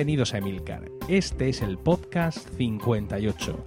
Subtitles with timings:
[0.00, 0.90] Bienvenidos a Emilcar.
[1.08, 3.66] Este es el podcast 58.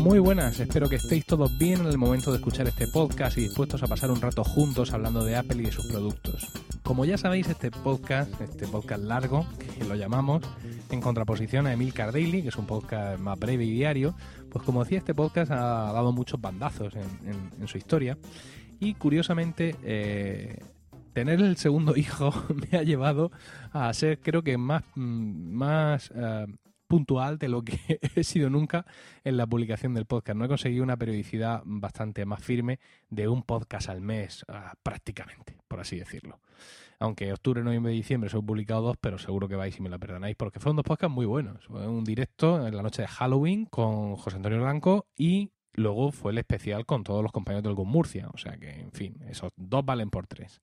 [0.00, 3.42] Muy buenas, espero que estéis todos bien en el momento de escuchar este podcast y
[3.42, 6.48] dispuestos a pasar un rato juntos hablando de Apple y de sus productos.
[6.82, 10.42] Como ya sabéis, este podcast, este podcast largo, que lo llamamos,
[10.90, 14.14] en contraposición a Emilcar Daily, que es un podcast más breve y diario,
[14.50, 18.18] pues como decía, este podcast ha dado muchos bandazos en, su historia
[18.80, 20.58] y curiosamente eh,
[21.12, 22.32] tener el segundo hijo
[22.70, 23.30] me ha llevado
[23.72, 26.46] a ser creo que más, mm, más eh,
[26.86, 27.78] puntual de lo que
[28.14, 28.86] he sido nunca
[29.24, 30.38] en la publicación del podcast.
[30.38, 32.78] No he conseguido una periodicidad bastante más firme
[33.10, 36.40] de un podcast al mes, ah, prácticamente, por así decirlo.
[37.00, 39.88] Aunque octubre, noviembre y diciembre se han publicado dos, pero seguro que vais y me
[39.88, 41.68] la perdonáis, porque fueron dos podcasts muy buenos.
[41.68, 46.38] Un directo en la noche de Halloween con José Antonio Blanco y luego fue el
[46.38, 48.28] especial con todos los compañeros del Gun Murcia.
[48.32, 50.62] O sea que, en fin, esos dos valen por tres.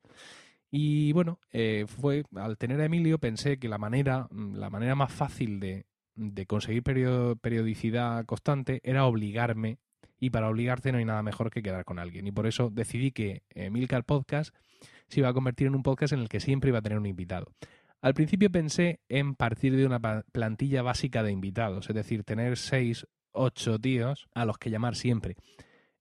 [0.69, 5.11] Y bueno, eh, fue al tener a Emilio pensé que la manera, la manera más
[5.11, 9.79] fácil de, de conseguir periodicidad constante era obligarme
[10.19, 12.27] y para obligarte no hay nada mejor que quedar con alguien.
[12.27, 14.55] Y por eso decidí que Milcar Podcast
[15.07, 17.05] se iba a convertir en un podcast en el que siempre iba a tener un
[17.05, 17.47] invitado.
[18.01, 19.99] Al principio pensé en partir de una
[20.31, 25.35] plantilla básica de invitados, es decir, tener seis, ocho tíos a los que llamar siempre.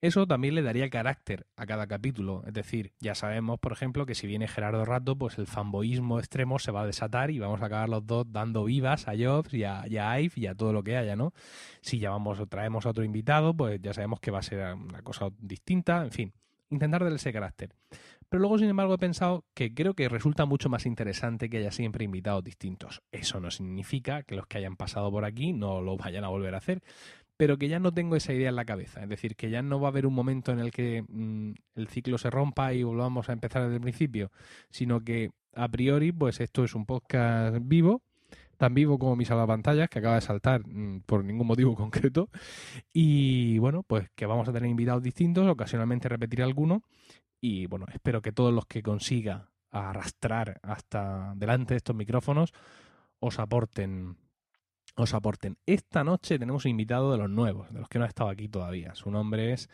[0.02, 2.42] Eso también le daría carácter a cada capítulo.
[2.46, 6.58] Es decir, ya sabemos, por ejemplo, que si viene Gerardo Rato, pues el fanboísmo extremo
[6.58, 9.64] se va a desatar y vamos a acabar los dos dando vivas a Jobs y
[9.64, 9.84] a,
[10.20, 11.34] Ive y a todo lo que haya, ¿no?
[11.82, 15.02] Si llamamos o traemos a otro invitado, pues ya sabemos que va a ser una
[15.02, 16.02] cosa distinta.
[16.02, 16.32] En fin,
[16.70, 17.74] intentar darle ese carácter.
[18.30, 21.72] Pero luego, sin embargo, he pensado que creo que resulta mucho más interesante que haya
[21.72, 23.02] siempre invitados distintos.
[23.10, 26.54] Eso no significa que los que hayan pasado por aquí no lo vayan a volver
[26.54, 26.80] a hacer,
[27.40, 29.02] pero que ya no tengo esa idea en la cabeza.
[29.02, 31.88] Es decir, que ya no va a haber un momento en el que mm, el
[31.88, 34.30] ciclo se rompa y volvamos a empezar desde el principio,
[34.68, 38.02] sino que a priori, pues esto es un podcast vivo,
[38.58, 42.28] tan vivo como mi pantallas que acaba de saltar mm, por ningún motivo concreto.
[42.92, 46.82] Y bueno, pues que vamos a tener invitados distintos, ocasionalmente repetir alguno.
[47.40, 52.52] Y bueno, espero que todos los que consiga arrastrar hasta delante de estos micrófonos
[53.18, 54.18] os aporten
[54.96, 55.56] os aporten.
[55.66, 58.48] Esta noche tenemos un invitado de los nuevos, de los que no ha estado aquí
[58.48, 58.94] todavía.
[58.94, 59.68] Su nombre es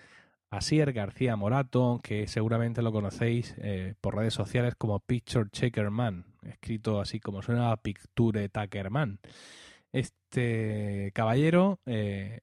[0.50, 6.27] Asier García Morato, que seguramente lo conocéis eh, por redes sociales como Picture Checker Man,
[6.43, 9.19] escrito así como suena Picture Taker Man.
[9.93, 12.41] Este caballero, eh,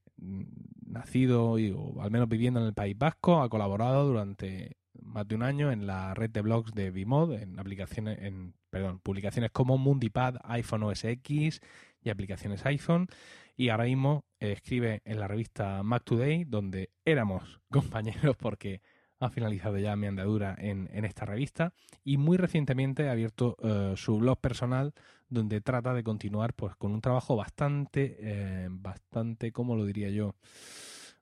[0.86, 5.36] nacido y, o al menos viviendo en el País Vasco, ha colaborado durante más de
[5.36, 9.78] un año en la red de blogs de Bimod, en aplicaciones, en perdón, publicaciones como
[9.78, 11.62] Mundipad, iPhone OS X
[12.04, 13.08] y aplicaciones iPhone.
[13.56, 18.82] Y ahora mismo eh, escribe en la revista Mac Today, donde éramos compañeros porque
[19.20, 21.74] ha finalizado ya mi andadura en, esta revista.
[22.04, 24.94] Y muy recientemente ha abierto eh, su blog personal,
[25.30, 30.36] donde trata de continuar pues con un trabajo bastante, eh, bastante, ¿cómo lo diría yo?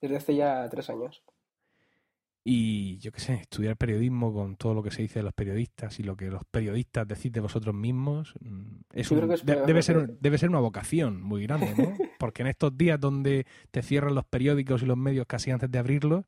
[0.00, 1.22] desde hace ya tres años.
[2.44, 6.00] Y yo qué sé, estudiar periodismo con todo lo que se dice de los periodistas
[6.00, 9.08] y lo que los periodistas decís de vosotros mismos, mm, es
[9.44, 11.94] debe, ser, debe ser una vocación muy grande, ¿no?
[12.18, 15.78] Porque en estos días donde te cierran los periódicos y los medios casi antes de
[15.78, 16.24] abrirlos,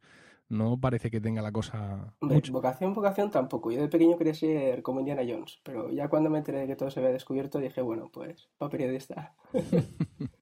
[0.49, 2.15] no parece que tenga la cosa.
[2.21, 3.73] Vocación, vocación tampoco.
[3.73, 6.77] Yo de pequeño quería ser como Indiana Jones, pero ya cuando me enteré de que
[6.77, 9.35] todo se había descubierto dije, bueno, pues, para periodista.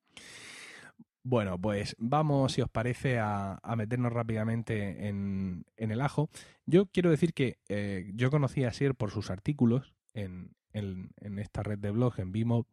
[1.25, 6.29] Bueno, pues vamos, si os parece, a, meternos rápidamente en, el ajo.
[6.67, 11.79] Yo quiero decir que eh, yo conocí a Sier por sus artículos en, esta red
[11.79, 12.67] de blogs, en Vimo,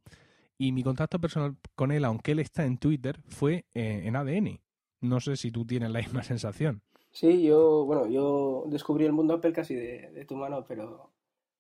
[0.58, 4.60] y mi contacto personal con él, aunque él está en Twitter, fue eh, en ADN.
[5.02, 6.82] No sé si tú tienes la misma sensación.
[7.12, 11.12] Sí, yo, bueno, yo descubrí el mundo Apple casi de, tu mano, pero,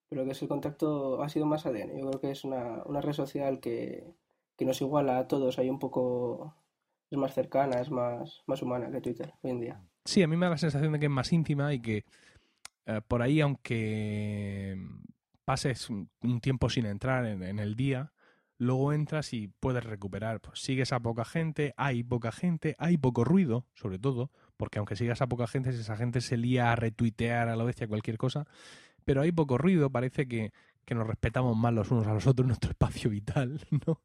[0.09, 1.99] pero que ese contacto ha sido más ADN.
[1.99, 4.15] Yo creo que es una, red social que
[4.59, 5.59] nos iguala a todos.
[5.59, 6.55] Hay un poco
[7.09, 9.81] es más cercana, es más, más humana que Twitter hoy en día.
[10.05, 12.05] sí, a mí me da la sensación de que es más íntima y que
[12.89, 14.75] eh, por ahí, aunque
[15.45, 16.09] pases un,
[16.41, 18.13] tiempo sin entrar en, el día,
[18.57, 20.41] luego entras y puedes recuperar.
[20.41, 24.95] Pues sigues a poca gente, hay poca gente, hay poco ruido, sobre todo, porque aunque
[24.95, 28.17] sigas a poca gente, si esa gente se lía a retuitear a la bestia cualquier
[28.17, 28.47] cosa,
[29.05, 30.51] pero hay poco ruido, parece que,
[30.89, 34.01] que nos respetamos más los unos a los otros en nuestro espacio vital, ¿no?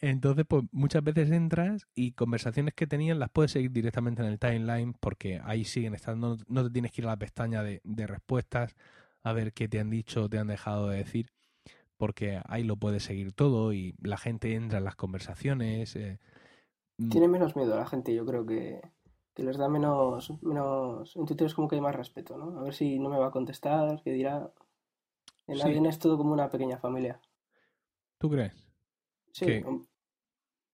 [0.00, 4.38] Entonces, pues muchas veces entras y conversaciones que tenían las puedes seguir directamente en el
[4.38, 8.76] timeline porque ahí siguen estando, no te tienes que ir a la pestaña de, respuestas
[9.22, 11.32] a ver qué te han dicho o te han dejado de decir,
[11.96, 15.96] porque ahí lo puedes seguir todo y la gente entra en las conversaciones.
[15.96, 16.18] Eh,
[16.98, 17.08] mm.
[17.08, 18.82] Tiene menos miedo la gente, yo creo que,
[19.32, 21.16] que les da menos, menos...
[21.16, 22.60] En Twitter es como que hay más respeto, ¿no?
[22.60, 24.50] A ver si no me va a contestar, que dirá...
[25.50, 27.20] En ADN es todo como una pequeña familia.
[28.18, 28.52] ¿Tú crees?
[29.32, 29.62] Sí.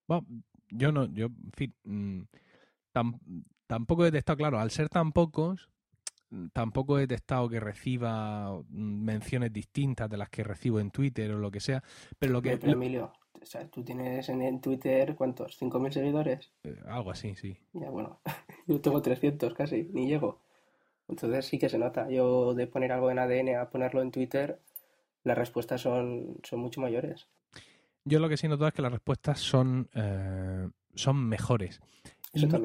[0.06, 0.26] Bueno,
[0.70, 2.20] yo no, yo, en fin, mm,
[3.66, 5.70] tampoco he detectado, claro, al ser tan pocos,
[6.30, 11.32] mm, tampoco he detectado que reciba mm, menciones distintas de las que recibo en Twitter
[11.32, 11.82] o lo que sea,
[12.18, 12.58] pero lo que...
[12.58, 13.12] Pero, Emilio,
[13.70, 15.60] tú tienes en, Twitter, ¿cuántos?
[15.60, 16.52] ¿5.000 seguidores?
[16.64, 17.58] Eh, algo así, sí.
[17.72, 18.20] Ya, bueno,
[18.66, 20.42] yo tengo 300 casi, ni llego.
[21.08, 22.10] Entonces sí que se nota.
[22.10, 24.60] Yo de poner algo en ADN a ponerlo en Twitter,
[25.26, 27.26] las respuestas son, son mucho mayores.
[28.04, 31.80] Yo lo que sí noto es que las respuestas son, eh, son mejores.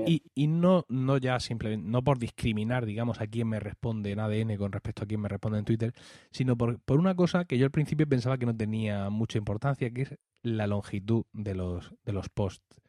[0.05, 4.19] y, y, no, no ya simplemente, no por discriminar, digamos, a quién me responde en
[4.19, 5.93] ADN con respecto a quién me responde en Twitter,
[6.29, 9.89] sino por, por una cosa que yo al principio pensaba que no tenía mucha importancia,
[9.89, 12.79] que es la longitud de los, de los posts,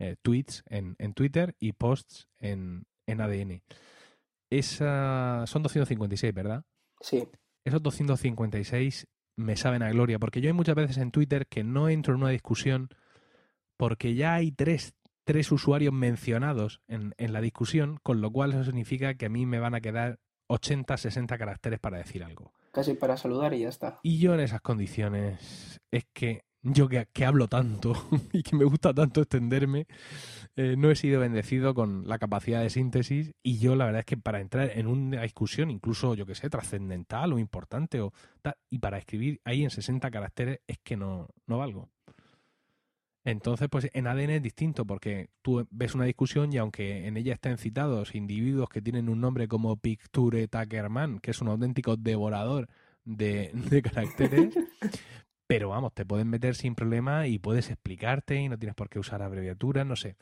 [0.00, 3.62] eh, tweets en, en, Twitter y posts en, en ADN.
[4.50, 6.64] Esa, son 256, ¿verdad?
[7.00, 7.28] Sí.
[7.64, 9.06] Esos 256
[9.40, 12.22] me saben a gloria, porque yo hay muchas veces en Twitter que no entro en
[12.22, 12.88] una discusión
[13.76, 14.94] porque ya hay tres,
[15.24, 19.46] tres usuarios mencionados en, en la discusión, con lo cual eso significa que a mí
[19.46, 22.52] me van a quedar 80, 60 caracteres para decir algo.
[22.72, 24.00] Casi para saludar y ya está.
[24.02, 27.94] Y yo en esas condiciones es que yo que, que hablo tanto
[28.32, 29.86] y que me gusta tanto extenderme,
[30.56, 34.06] eh, no he sido bendecido con la capacidad de síntesis y yo la verdad es
[34.06, 38.12] que para entrar en una discusión, incluso yo que sé, trascendental o importante o
[38.70, 41.88] y para escribir ahí en 60 caracteres es que no, no valgo.
[43.22, 47.34] Entonces, pues en ADN es distinto porque tú ves una discusión y aunque en ella
[47.34, 52.68] estén citados individuos que tienen un nombre como Picture Tuckerman, que es un auténtico devorador
[53.04, 54.54] de, de caracteres,
[55.50, 59.00] pero vamos, te pueden meter sin problema y puedes explicarte y no tienes por qué
[59.00, 60.16] usar abreviaturas, no sé.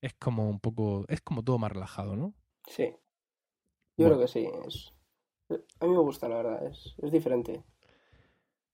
[0.00, 2.32] Es como un poco, es como todo más relajado, ¿no?
[2.66, 2.96] Sí.
[3.98, 4.48] Yo creo que sí.
[4.66, 4.94] Es...
[5.78, 7.62] A mí me gusta, la verdad, es, es diferente.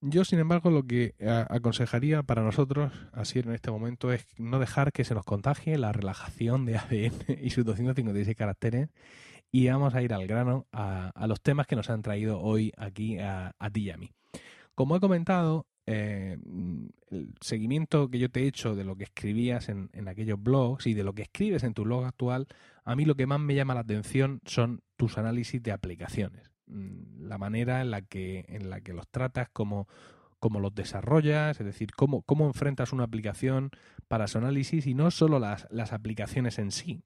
[0.01, 1.17] Yo, sin embargo, lo que
[1.49, 5.91] aconsejaría para nosotros, así en este momento, es no dejar que se nos contagie la
[5.91, 7.13] relajación de ADN
[7.43, 8.89] y sus 256 caracteres
[9.51, 12.73] y vamos a ir al grano a, a los temas que nos han traído hoy
[12.77, 14.13] aquí a, a ti y a mí.
[14.77, 16.37] Como he comentado, eh,
[17.11, 20.93] el seguimiento que yo te he hecho de lo que escribías en, aquellos blogs y
[20.93, 22.47] de lo que escribes en tu blog actual,
[22.85, 26.51] a mí lo que más me llama la atención son tus análisis de aplicaciones.
[26.67, 29.89] Mm, la manera en la que, en la que los tratas, cómo,
[30.39, 33.71] cómo los desarrollas, es decir, cómo, cómo enfrentas una aplicación
[34.09, 37.03] para su análisis y no solo las, las aplicaciones en sí,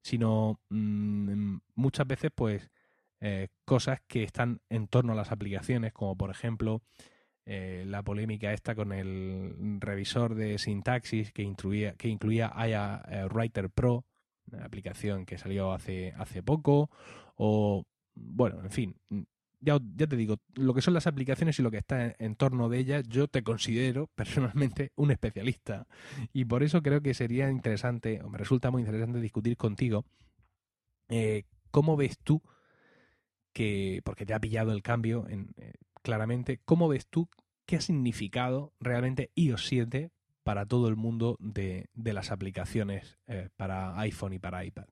[0.00, 2.70] sino mm, muchas veces pues
[3.20, 6.80] eh, cosas que están en torno a las aplicaciones, como por ejemplo
[7.46, 13.26] eh, la polémica esta con el revisor de sintaxis que incluía, que incluía Aya eh,
[13.26, 14.06] Writer Pro,
[14.50, 16.90] una aplicación que salió hace, hace poco,
[17.36, 17.84] o
[18.14, 18.96] bueno, en fin,
[19.60, 22.70] ya, ya te digo, lo que son las aplicaciones y lo que está en, torno
[22.70, 25.86] de ellas, yo te considero personalmente un especialista.
[26.32, 30.06] Y por eso creo que sería interesante, o me resulta muy interesante discutir contigo,
[31.08, 32.42] eh, cómo ves tú
[33.52, 35.54] que, porque te ha pillado el cambio en,
[36.04, 37.28] claramente, ¿cómo ves tú
[37.66, 40.12] qué ha significado realmente iOS 7
[40.44, 44.84] para todo el mundo de, las aplicaciones eh, para iPhone y para iPad?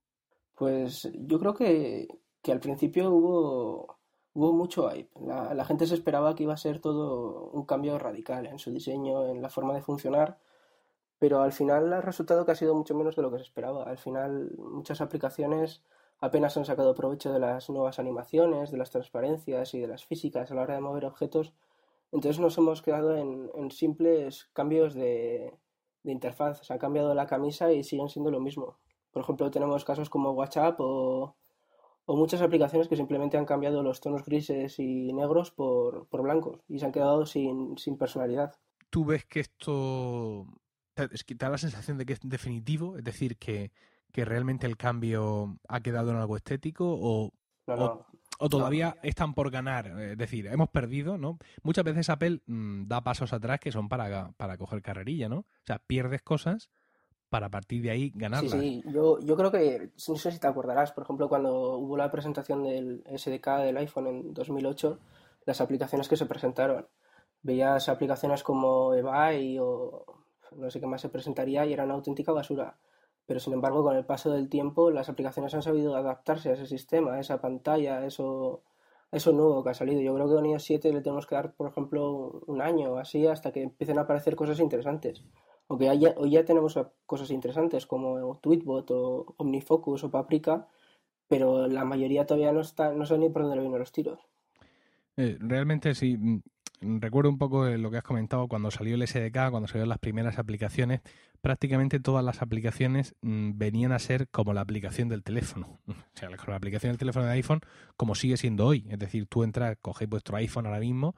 [0.55, 2.09] Pues yo creo que,
[2.51, 3.99] al principio hubo,
[4.33, 5.11] hubo mucho hype.
[5.21, 8.73] La, la, gente se esperaba que iba a ser todo un cambio radical en su
[8.73, 10.39] diseño, en la forma de funcionar,
[11.19, 13.85] pero al final ha resultado que ha sido mucho menos de lo que se esperaba.
[13.85, 15.83] Al final muchas aplicaciones
[16.23, 20.51] apenas han sacado provecho de las nuevas animaciones, de las transparencias y de las físicas
[20.51, 21.53] a la hora de mover objetos.
[22.13, 25.53] Entonces nos hemos quedado en, simples cambios de,
[26.05, 26.65] interfaz.
[26.65, 28.79] Se ha cambiado la camisa y siguen siendo lo mismo.
[29.11, 31.35] Por ejemplo, tenemos casos como WhatsApp o,
[32.07, 36.87] muchas aplicaciones que simplemente han cambiado los tonos grises y negros por, blancos y se
[36.87, 38.55] han quedado sin, personalidad.
[38.91, 40.47] ¿Tú ves que esto
[40.95, 42.97] da la sensación de que es definitivo?
[42.97, 43.73] Es decir, que
[44.13, 47.33] que realmente el cambio ha quedado en algo estético o,
[47.67, 48.07] No, no.
[48.39, 49.87] o todavía están por ganar?
[50.01, 51.39] Es decir, hemos perdido, ¿no?
[51.63, 55.39] Muchas veces Apple mm, da pasos atrás que son para, para coger carrerilla, ¿no?
[55.39, 56.71] O sea, pierdes cosas
[57.31, 58.53] para a partir de ahí Sí, ganarlas.
[58.53, 62.11] sí, yo, yo creo que, no sé si te acordarás, por ejemplo, cuando hubo la
[62.11, 64.99] presentación del SDK del iPhone en 2008,
[65.47, 66.87] las aplicaciones que se presentaron.
[67.41, 70.05] Veías aplicaciones como eBay o
[70.55, 72.77] no sé qué más se presentaría y era una auténtica basura.
[73.27, 76.67] Pero sin embargo, con el paso del tiempo, las aplicaciones han sabido adaptarse a ese
[76.67, 78.63] sistema, a esa pantalla, a eso,
[79.13, 80.01] eso nuevo que ha salido.
[80.01, 82.97] Yo creo que con iOS 7 le tenemos que dar, por ejemplo, un año o
[82.99, 85.25] así hasta que empiecen a aparecer cosas interesantes.
[85.69, 90.69] Aunque hoy ya tenemos cosas interesantes como Tweetbot o OmniFocus o Paprika,
[91.29, 94.21] pero la mayoría todavía no está, no sabe ni por dónde vienen los tiros.
[95.17, 96.19] Eh, realmente sí.
[96.83, 100.39] Recuerdo un poco lo que has comentado cuando salió el SDK, cuando salieron las primeras
[100.39, 101.01] aplicaciones.
[101.41, 105.81] Prácticamente todas las aplicaciones mm, venían a ser como la aplicación del teléfono.
[105.89, 107.61] O sea, la la aplicación del teléfono de iPhone
[107.97, 108.87] como sigue siendo hoy.
[108.91, 111.15] Es decir, tú entras, cogéis vuestro iPhone ahora mismo,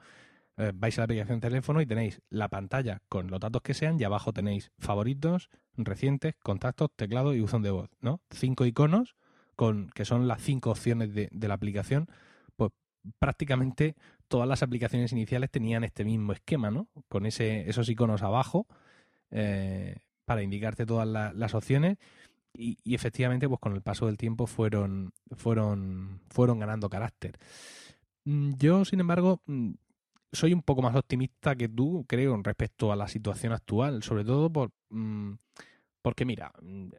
[0.57, 3.73] eh, vais a la aplicación del teléfono y tenéis la pantalla con los datos que
[3.73, 8.21] sean y abajo tenéis favoritos, recientes, contactos, teclado y buzón de voz, ¿no?
[8.29, 9.15] Cinco iconos
[9.55, 12.07] con que son las cinco opciones de, de la aplicación.
[12.55, 12.71] Pues
[13.19, 13.95] prácticamente
[14.27, 16.87] todas las aplicaciones iniciales tenían este mismo esquema, ¿no?
[17.09, 18.67] Con ese, esos iconos abajo
[19.31, 21.97] eh, para indicarte todas la- las opciones
[22.53, 27.37] y, y efectivamente, pues con el paso del tiempo fueron, fueron, fueron ganando carácter.
[28.25, 29.71] Mm, Yo, sin embargo, mm,
[30.31, 34.51] soy un poco más optimista que tú, creo, respecto a la situación actual, sobre todo
[34.51, 35.33] por, mm,
[36.05, 36.89] porque mira, mm,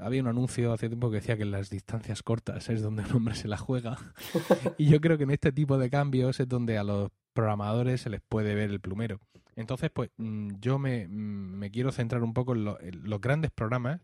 [0.00, 3.12] había un anuncio hace tiempo que decía que en las distancias cortas es donde el
[3.14, 3.96] hombre se la juega.
[4.76, 8.10] y yo creo que en este tipo de cambios es donde a los programadores se
[8.10, 9.20] les puede ver el plumero.
[9.54, 11.12] Entonces, pues mm, yo me, mm,
[11.58, 14.00] me quiero centrar un poco en, lo- en los grandes programas,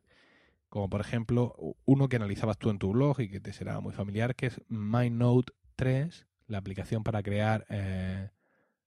[0.68, 3.92] como por ejemplo uno que analizabas tú en tu blog y que te será muy
[3.92, 8.30] familiar, que es MindNote 3, la aplicación para crear eh,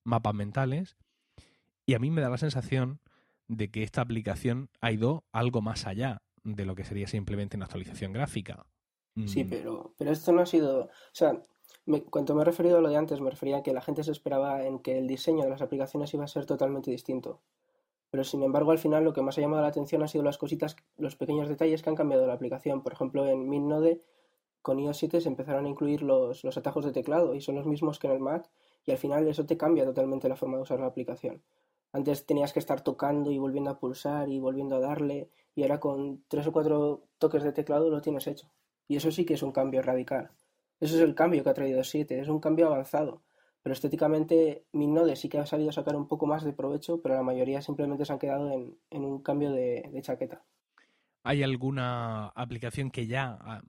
[0.06, 0.96] mapas mentales.
[1.86, 3.02] Y a mí me da la sensación
[3.58, 7.66] de que esta aplicación ha ido algo más allá de lo que sería simplemente una
[7.66, 8.66] actualización gráfica.
[9.26, 11.40] Sí, Mm, pero, pero esto no ha sido, o sea,
[11.86, 14.04] me, cuando me he referido a lo de antes, me refería a que la gente
[14.04, 17.42] se esperaba en que el diseño de las aplicaciones iba a ser totalmente distinto.
[18.10, 20.38] Pero sin embargo, al final lo que más ha llamado la atención han sido las
[20.38, 22.84] cositas, los pequeños detalles que han cambiado la aplicación.
[22.84, 24.02] Por ejemplo, en MidNode
[24.62, 27.66] con iOS 7 se empezaron a incluir los, los atajos de teclado y son los
[27.66, 28.50] mismos que en el Mac
[28.86, 31.42] y al final eso te cambia totalmente la forma de usar la aplicación.
[31.94, 35.80] Antes tenías que estar tocando y volviendo a pulsar y volviendo a darle y ahora
[35.80, 38.52] con tres o cuatro toques de teclado lo tienes hecho.
[38.88, 40.32] Y eso sí que es un cambio radical.
[40.80, 43.22] Eso es el cambio que ha traído 7, es un cambio avanzado.
[43.62, 47.24] Pero estéticamente MidNode sí que ha sabido sacar un poco más de provecho, pero la
[47.24, 50.44] mayoría simplemente se han quedado en, en un cambio de, de chaqueta.
[51.24, 53.64] ¿Hay alguna aplicación que ya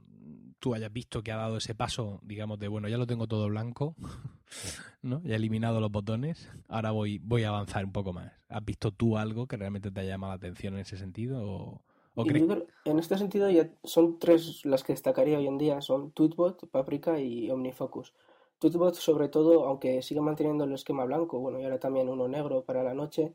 [0.64, 3.49] tú hayas visto que ha dado ese paso, digamos, de bueno, ya lo tengo todo
[3.49, 3.94] blanco,
[5.02, 5.21] ¿no?
[5.23, 8.33] Ya he eliminado los botones, ahora voy, voy a avanzar un poco más.
[8.49, 11.42] ¿Has visto tú algo que realmente te ha llamado la atención en ese sentido?
[11.47, 11.83] ¿O,
[12.14, 15.47] o Y crees- yo creo- en este sentido ya son tres las que destacaría hoy
[15.49, 18.14] en día, son Tweetbot, Paprika y OmniFocus.
[18.59, 22.64] Tweetbot sobre todo, aunque sigue manteniendo el esquema blanco, bueno, y ahora también uno negro
[22.64, 23.35] para la noche,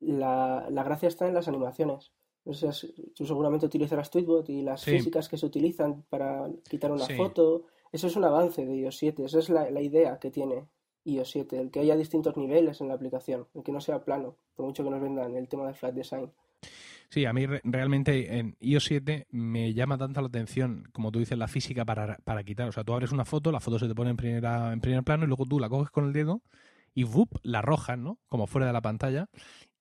[0.00, 2.12] la, la gracia está en las animaciones.
[2.44, 2.70] O sea,
[3.14, 4.90] tú seguramente utilizarás Tweetbot y las Sí.
[4.92, 7.14] físicas que se utilizan para quitar una Sí.
[7.14, 10.66] foto, eso es un avance de iOS 7, esa es la, la idea que tiene
[11.04, 14.36] iOS 7, el que haya distintos niveles en la aplicación, el que no sea plano,
[14.56, 16.30] por mucho que nos vendan el tema de flat design.
[17.10, 21.18] Sí, a mí re- realmente en iOS 7 me llama tanta la atención, como tú
[21.18, 22.68] dices, la física para, para quitar.
[22.68, 25.04] O sea, tú abres una foto, la foto se te pone en, primera, en primer
[25.04, 26.40] plano y luego tú la coges con el dedo
[26.94, 27.04] y
[27.42, 28.18] la arrojas, ¿no?
[28.28, 29.28] Como fuera de la pantalla.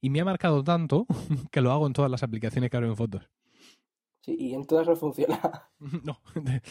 [0.02, 1.06] Y me ha marcado tanto
[1.52, 3.30] que lo hago en todas las aplicaciones que abro en fotos.
[4.22, 5.40] Sí, y en todas no funciona.
[6.04, 6.20] No.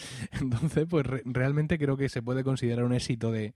[0.40, 3.54] Entonces, pues re- realmente creo que se puede considerar un éxito de,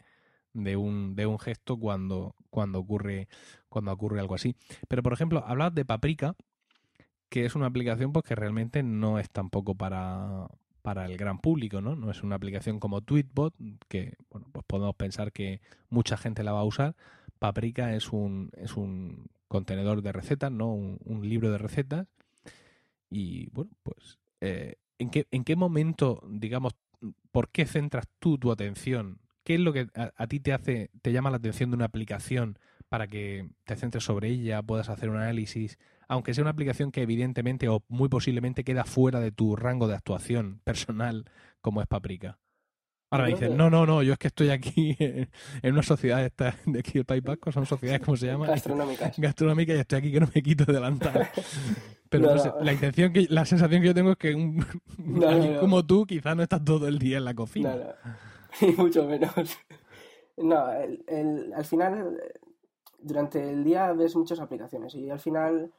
[0.52, 3.28] de, un, de un gesto cuando, cuando, ocurre,
[3.68, 4.56] cuando ocurre algo así.
[4.88, 6.34] Pero, por ejemplo, hablabas de Paprika,
[7.28, 10.48] que es una aplicación pues, que realmente no es tampoco para,
[10.82, 11.96] para el gran público, ¿no?
[11.96, 13.54] No es una aplicación como Tweetbot,
[13.88, 16.96] que bueno, pues podemos pensar que mucha gente la va a usar.
[17.38, 20.74] Paprika es un, es un contenedor de recetas, ¿no?
[20.74, 22.08] Un, un libro de recetas.
[23.08, 26.72] Y bueno, pues eh, ¿en, qué, ¿en qué momento, digamos,
[27.30, 29.20] por qué centras tú tu atención?
[29.44, 31.84] ¿Qué es lo que a, a ti te hace, te llama la atención de una
[31.84, 32.58] aplicación
[32.88, 37.02] para que te centres sobre ella, puedas hacer un análisis, aunque sea una aplicación que
[37.02, 41.26] evidentemente o muy posiblemente queda fuera de tu rango de actuación personal,
[41.60, 42.38] como es Paprika?
[43.14, 46.32] Ahora me dicen, no, no, no, yo es que estoy aquí en una sociedad
[46.66, 48.48] de aquí del País Vasco, son sociedades, ¿cómo se llama?
[48.48, 49.18] Gastronómicas.
[49.18, 51.28] Gastronómicas y estoy aquí que no me quito de delantal.
[52.08, 54.64] Pero la intención que, la sensación que yo tengo es que un,
[55.60, 57.76] como tú quizás no estás todo el día en la cocina.
[58.60, 59.58] No, mucho menos.
[60.36, 62.20] No, el, al final,
[63.00, 65.72] durante el día ves muchas aplicaciones y al final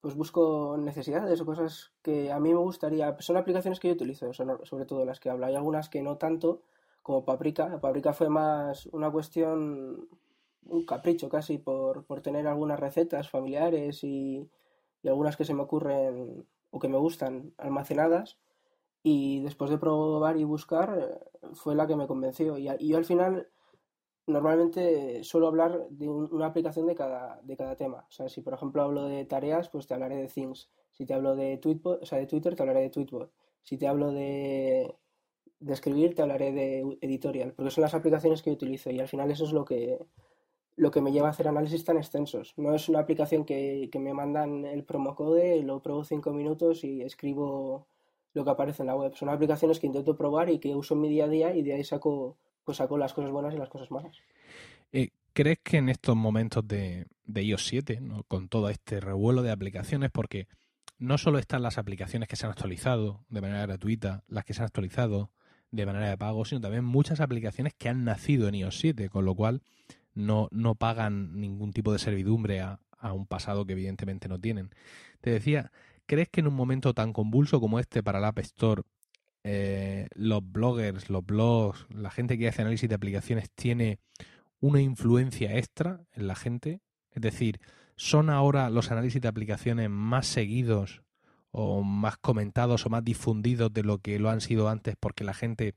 [0.00, 3.16] pues busco necesidades o cosas que a mí me gustaría.
[3.20, 5.46] Son aplicaciones que yo utilizo, sobre todo las que hablo.
[5.46, 6.62] Hay algunas que no tanto,
[7.02, 7.80] como Paprika.
[7.80, 10.08] Paprika fue más una cuestión,
[10.66, 14.48] un capricho casi por, por tener algunas recetas familiares y,
[15.02, 18.38] y, algunas que se me ocurren o que me gustan almacenadas.
[19.02, 21.20] Y después de probar y buscar,
[21.54, 22.58] fue la que me convenció.
[22.58, 23.48] Y, yo al final
[24.26, 28.04] normalmente suelo hablar de una aplicación de cada, de cada tema.
[28.08, 30.70] O sea, si por ejemplo hablo de tareas, pues te hablaré de Things.
[30.92, 33.32] Si te hablo de, Tweetbot, o sea, de Twitter, te hablaré de Tweetbot.
[33.62, 34.94] Si te hablo de,
[35.60, 39.30] de escribir, te hablaré de Editorial, porque son las aplicaciones que utilizo y al final
[39.30, 39.98] eso es lo que,
[40.76, 42.54] lo que me lleva a hacer análisis tan extensos.
[42.56, 47.02] No es una aplicación que, que me mandan el promocode, lo pruebo cinco minutos y
[47.02, 47.86] escribo
[48.34, 49.14] lo que aparece en la web.
[49.14, 51.74] Son aplicaciones que intento probar y que uso en mi día a día y de
[51.74, 52.36] ahí saco
[52.68, 54.14] pues saco las cosas buenas y las cosas malas.
[54.92, 60.10] Eh, ¿Crees que en estos momentos de, iOS 7, con todo este revuelo de aplicaciones,
[60.10, 60.48] porque
[60.98, 64.60] no solo están las aplicaciones que se han actualizado de manera gratuita, las que se
[64.60, 65.30] han actualizado
[65.70, 69.24] de manera de pago, sino también muchas aplicaciones que han nacido en iOS 7, con
[69.24, 69.62] lo cual
[70.14, 74.70] no, no pagan ningún tipo de servidumbre a, a un pasado que evidentemente no tienen.
[75.20, 75.72] Te decía,
[76.06, 78.82] ¿crees que en un momento tan convulso como este para el App Store
[79.44, 83.98] eh, los bloggers, los blogs, la gente que hace análisis de aplicaciones tiene
[84.60, 86.80] una influencia extra en la gente?
[87.12, 87.60] Es decir,
[87.96, 91.02] ¿son ahora los análisis de aplicaciones más seguidos
[91.60, 95.34] o más comentados o más difundidos de lo que lo han sido antes porque la
[95.34, 95.74] gente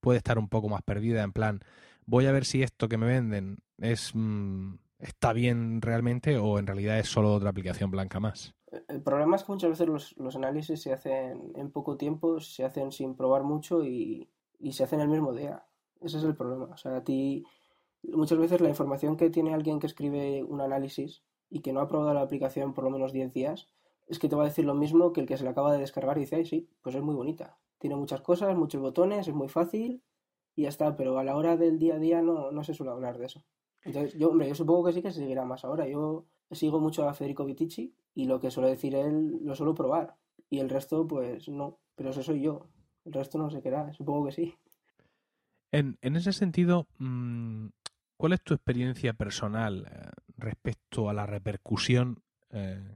[0.00, 1.60] puede estar un poco más perdida en plan,
[2.06, 6.66] voy a ver si esto que me venden es mm, está bien realmente o en
[6.66, 8.52] realidad es solo otra aplicación blanca más?
[8.88, 12.64] El problema es que muchas veces los, los, análisis se hacen en poco tiempo, se
[12.64, 15.62] hacen sin probar mucho y, y, se hacen el mismo día.
[16.00, 16.64] Ese es el problema.
[16.64, 17.44] O sea, a ti
[18.02, 21.88] muchas veces la información que tiene alguien que escribe un análisis y que no ha
[21.88, 23.68] probado la aplicación por lo menos 10 días,
[24.12, 25.78] es que te va a decir lo mismo que el que se la acaba de
[25.78, 27.58] descargar y dice, ay, sí, pues es muy bonita.
[27.78, 30.02] Tiene muchas cosas, muchos botones, es muy fácil
[30.54, 32.92] y ya está, pero a la hora del día a día no, no se suele
[32.92, 33.42] hablar de eso.
[33.82, 35.88] Entonces, yo, hombre, yo supongo que sí que se seguirá más ahora.
[35.88, 40.14] Yo sigo mucho a Federico Vitici y lo que suele decir él lo suelo probar.
[40.50, 41.78] Y el resto, pues no.
[41.94, 42.68] Pero eso soy yo.
[43.06, 43.94] El resto no sé qué era.
[43.94, 44.54] Supongo que sí.
[45.72, 47.68] En, en ese sentido, mm,
[48.18, 52.94] ¿cuál es tu experiencia personal eh, respecto a la repercusión eh,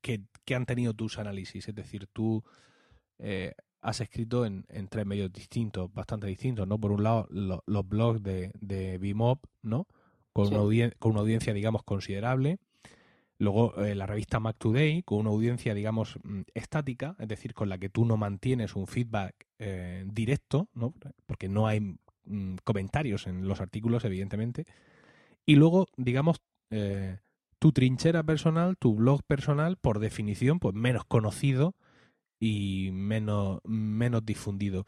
[0.00, 1.68] que, que, han tenido tus análisis?
[1.68, 2.42] Es decir, tú
[3.18, 3.52] eh,
[3.82, 6.78] has escrito en, en, tres medios distintos, bastante distintos, ¿no?
[6.78, 9.86] Por un lado, los blogs de, de Bimop, ¿no?
[10.32, 12.58] Con, una con una audiencia, digamos, considerable.
[13.38, 17.68] Luego eh, la revista Mac Today, con una audiencia, digamos, mm, estática, es decir, con
[17.68, 20.94] la que tú no mantienes un feedback eh, directo, ¿no?
[21.26, 21.80] porque no hay
[22.24, 24.64] mm, comentarios en los artículos, evidentemente.
[25.46, 27.18] Y luego, digamos, eh,
[27.58, 31.74] tu trinchera personal, tu blog personal, por definición, pues menos conocido
[32.40, 34.86] y menos, menos difundido.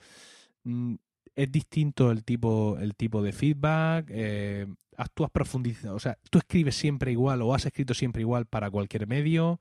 [0.64, 0.94] Mm,
[1.34, 6.76] es distinto el tipo, el tipo de feedback, eh, actúas profundizado, o sea, tú escribes
[6.76, 9.60] siempre igual o has escrito siempre igual para cualquier medio,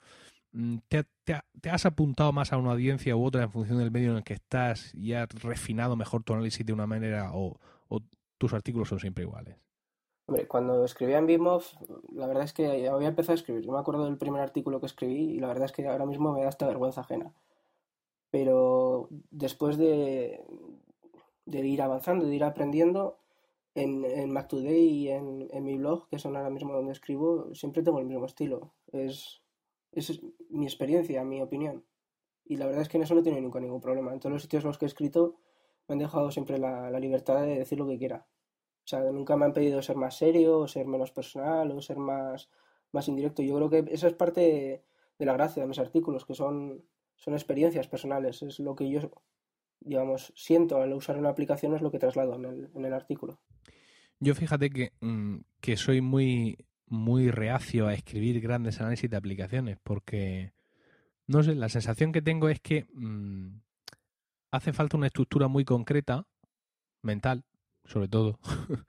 [0.52, 4.12] mm, te, te, has apuntado más a una audiencia u otra en función del medio
[4.12, 8.02] en el que estás y has refinado mejor tu análisis de una manera o, o
[8.38, 9.56] tus artículos son siempre iguales.
[10.30, 11.64] Hombre, cuando escribía en Bimov,
[12.14, 13.64] la verdad es que había empezado a escribir.
[13.64, 16.32] Yo me acuerdo del primer artículo que escribí y la verdad es que ahora mismo
[16.32, 17.34] me da esta vergüenza ajena.
[18.30, 20.46] Pero después de,
[21.48, 23.18] ir avanzando, de ir aprendiendo.
[23.74, 27.82] En, en Mac Today y en, mi blog, que son ahora mismo donde escribo, siempre
[27.82, 28.72] tengo el mismo estilo.
[28.92, 29.42] Es,
[30.52, 31.86] mi experiencia, mi opinión.
[32.46, 34.14] Y la verdad es que en eso no he tenido nunca ningún problema.
[34.14, 35.38] En todos los sitios en los que he escrito
[35.88, 38.28] me han dejado siempre la libertad de decir lo que quiera.
[38.90, 41.98] O sea, nunca me han pedido ser más serio, o ser menos personal, o ser
[41.98, 42.50] más,
[42.92, 43.44] más indirecto.
[43.44, 44.84] Yo creo que esa es parte
[45.20, 46.84] de, la gracia de mis artículos, que son,
[47.16, 48.42] son experiencias personales.
[48.42, 49.02] Es lo que yo
[49.80, 53.40] digamos, siento al usar una aplicación es lo que traslado en el, en el artículo.
[54.20, 59.78] Yo fíjate que, mm, que soy muy, muy reacio a escribir grandes análisis de aplicaciones
[59.84, 60.52] porque,
[61.28, 63.60] no sé, la sensación que tengo es que mmm,
[64.50, 66.26] hace falta una estructura muy concreta,
[67.04, 67.46] mental,
[67.90, 68.40] sobre todo,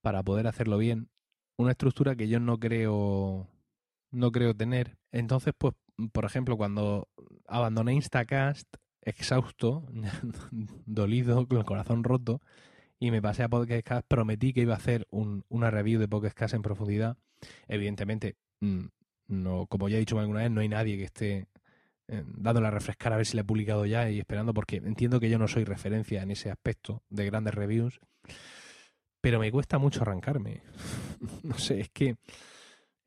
[0.00, 1.08] para poder hacerlo bien.
[1.56, 3.48] Una estructura que yo no creo,
[4.10, 4.96] no creo tener.
[5.10, 5.74] Entonces, pues,
[6.12, 7.08] por ejemplo, cuando
[7.46, 8.68] abandoné Instacast,
[9.02, 9.86] exhausto,
[10.86, 12.40] dolido, con el corazón roto,
[13.00, 16.62] y me pasé a Podcast prometí que iba a hacer una review de Podcast en
[16.62, 17.16] profundidad.
[17.68, 18.86] Evidentemente, mm,
[19.28, 21.48] no, como ya he dicho alguna vez, no hay nadie que esté
[22.08, 25.30] dándole a refrescar a ver si la he publicado ya y esperando, porque entiendo que
[25.30, 28.00] yo no soy referencia en ese aspecto de grandes reviews,
[29.20, 30.62] pero me cuesta mucho arrancarme.
[31.42, 32.16] no sé, es que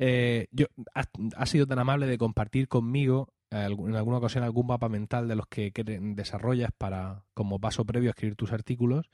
[0.04, 5.28] eh, yo ha, sido tan amable de compartir conmigo en alguna ocasión algún mapa mental
[5.28, 9.10] de los que desarrollas para como paso previo a escribir tus artículos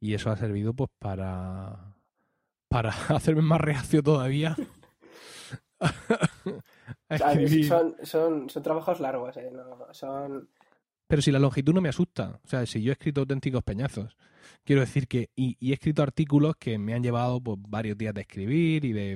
[0.00, 1.94] y eso ha servido pues para
[2.68, 4.56] para hacerme más reacio todavía
[7.68, 9.50] son, son, son, trabajos largos ¿eh?
[9.92, 10.48] son
[11.06, 14.16] pero si la longitud no me asusta o sea si yo he escrito auténticos peñazos
[14.64, 18.20] quiero decir que y, he escrito artículos que me han llevado pues, varios días de
[18.22, 19.12] escribir y de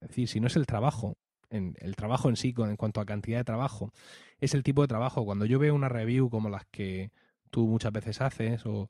[0.00, 1.16] es decir si no es el trabajo
[1.50, 3.92] en el trabajo en sí en cuanto a cantidad de trabajo
[4.40, 7.12] es el tipo de trabajo cuando yo veo una review como las que
[7.50, 8.88] tú muchas veces haces o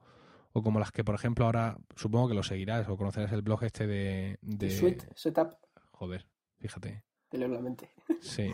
[0.52, 3.64] o como las que, por ejemplo, ahora supongo que lo seguirás o conocerás el blog
[3.64, 4.38] este de...
[4.42, 4.70] de...
[4.70, 5.54] Suite, Setup.
[5.92, 6.26] Joder,
[6.58, 7.02] fíjate.
[7.32, 7.90] Te leo la mente.
[8.20, 8.52] Sí.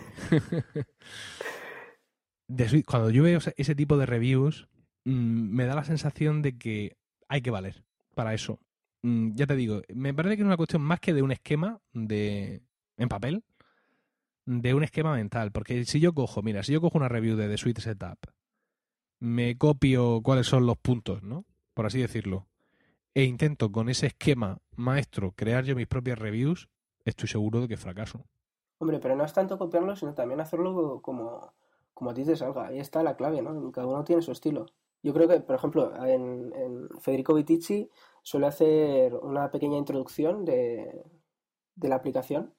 [2.87, 4.69] cuando yo veo ese tipo de reviews,
[5.05, 5.11] mm,
[5.55, 6.97] me da la sensación de que
[7.29, 8.59] hay que valer para eso.
[9.03, 11.81] Mm, ya te digo, me parece que es una cuestión más que de un esquema
[11.93, 12.63] de
[12.97, 13.45] en papel,
[14.47, 15.53] de un esquema mental.
[15.53, 18.19] Porque si yo cojo, mira, si yo cojo una review de The Suite Setup,
[19.21, 21.45] me copio cuáles son los puntos, ¿no?
[21.79, 22.49] por así decirlo,
[23.15, 26.69] e intento con ese esquema maestro crear yo mis propias reviews,
[27.05, 28.25] estoy seguro de que fracaso.
[28.79, 31.53] Hombre, pero no es tanto copiarlo, sino también hacerlo como,
[31.95, 32.69] como a ti te salga.
[32.69, 33.73] Ahí está la clave, ¿no?
[33.73, 34.67] Cada uno tiene su estilo.
[35.03, 37.91] Yo creo que, por ejemplo, en, Federico Vitici
[38.23, 41.05] suele hacer una pequeña introducción de,
[41.77, 42.55] de la aplicación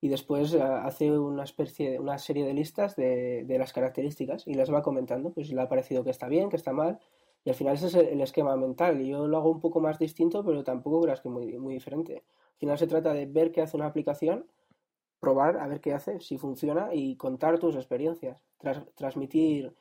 [0.00, 4.54] y después eh, hace una especie una serie de listas de, de, las características y
[4.54, 7.00] las va comentando pues le ha parecido que está bien que está mal
[7.44, 9.02] y al final ese es el esquema mental.
[9.04, 12.24] Yo lo hago un poco más distinto, pero tampoco creas que muy, muy diferente.
[12.26, 14.46] Al final se trata de ver qué hace una aplicación,
[15.20, 18.42] probar a ver qué hace, si funciona y contar tus experiencias.
[18.94, 19.74] transmitir,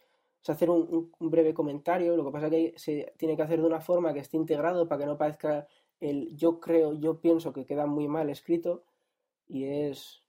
[0.47, 2.15] hacer un, breve comentario.
[2.15, 4.99] Lo que pasa que se tiene que hacer de una forma que esté integrado para
[4.99, 5.67] que no parezca
[5.99, 8.83] el yo creo, yo pienso que queda muy mal escrito.
[9.47, 10.23] Y es,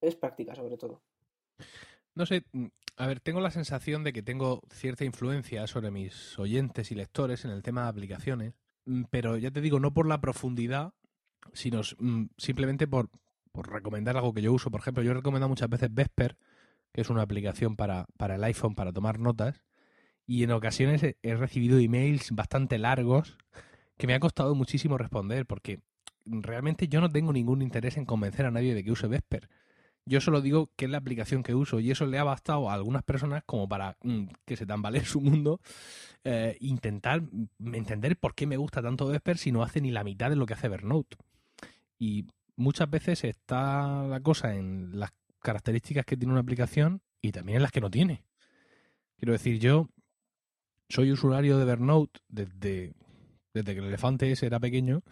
[0.00, 1.02] es práctica sobre todo.
[2.14, 2.44] No sé,
[2.96, 7.44] a ver, tengo la sensación de que tengo cierta influencia sobre mis oyentes y lectores
[7.44, 8.54] en el tema de aplicaciones,
[8.86, 10.92] mm, pero ya te digo, no por la profundidad,
[11.52, 13.10] sino mm, simplemente por,
[13.62, 14.70] recomendar algo que yo uso.
[14.70, 16.36] Por ejemplo, yo he recomendado muchas veces Vesper,
[16.92, 19.62] que es una aplicación para, para el iPhone para tomar notas,
[20.26, 23.36] y en ocasiones he, recibido emails bastante largos
[23.98, 25.80] que me ha costado muchísimo responder, porque
[26.24, 29.48] realmente yo no tengo ningún interés en convencer a nadie de que use Vesper.
[30.06, 32.74] Yo solo digo que es la aplicación que uso y eso le ha bastado a
[32.74, 35.60] algunas personas como para mm, que se tambalee su mundo,
[36.24, 37.22] eh, intentar
[37.72, 40.46] entender por qué me gusta tanto Vesper si no hace ni la mitad de lo
[40.46, 41.16] que hace Evernote.
[41.98, 47.56] Y muchas veces está la cosa en las características que tiene una aplicación y también
[47.56, 48.24] en las que no tiene.
[49.16, 49.88] Quiero decir, yo
[50.88, 52.94] soy usuario de Evernote desde,
[53.52, 55.02] desde que el elefante ese era pequeño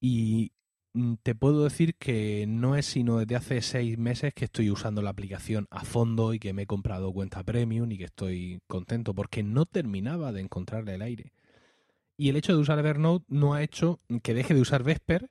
[0.00, 0.52] y
[0.96, 5.02] Mm, te puedo decir que no es sino desde hace seis meses que estoy usando
[5.02, 9.12] la aplicación a fondo y que me he comprado cuenta premium y que estoy contento
[9.12, 11.32] porque no terminaba de encontrarle el aire.
[12.16, 15.30] Y el hecho de usar Evernote no ha hecho que deje de usar Vesper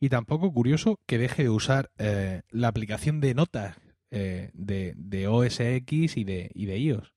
[0.00, 3.76] y tampoco, curioso, que deje de usar eh, la aplicación de notas
[4.10, 7.12] eh, de, de OS X y de, y de iOS.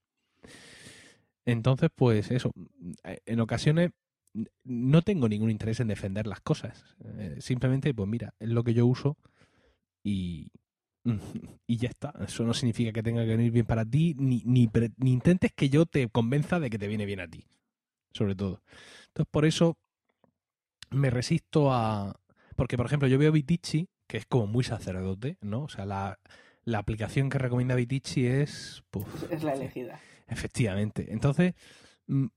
[1.45, 2.51] Entonces, pues eso,
[3.03, 3.91] en ocasiones
[4.63, 6.95] no tengo ningún interés en defender las cosas.
[7.03, 9.17] Eh, simplemente, pues mira, es lo que yo uso
[10.03, 10.51] y,
[11.67, 12.13] y ya está.
[12.25, 15.69] Eso no significa que tenga que venir bien para ti, ni, ni, ni, intentes que
[15.69, 17.45] yo te convenza de que te viene bien a ti,
[18.13, 18.61] sobre todo.
[19.07, 19.77] Entonces, por eso
[20.91, 22.19] me resisto a...
[22.59, 25.61] Porque, por ejemplo, yo veo Vitici, que es como muy sacerdote, ¿no?
[25.61, 26.19] O sea, la,
[26.65, 28.83] la aplicación que recomienda Vitici es...
[29.31, 29.97] es la elegida.
[30.27, 31.07] Efectivamente.
[31.13, 31.53] Entonces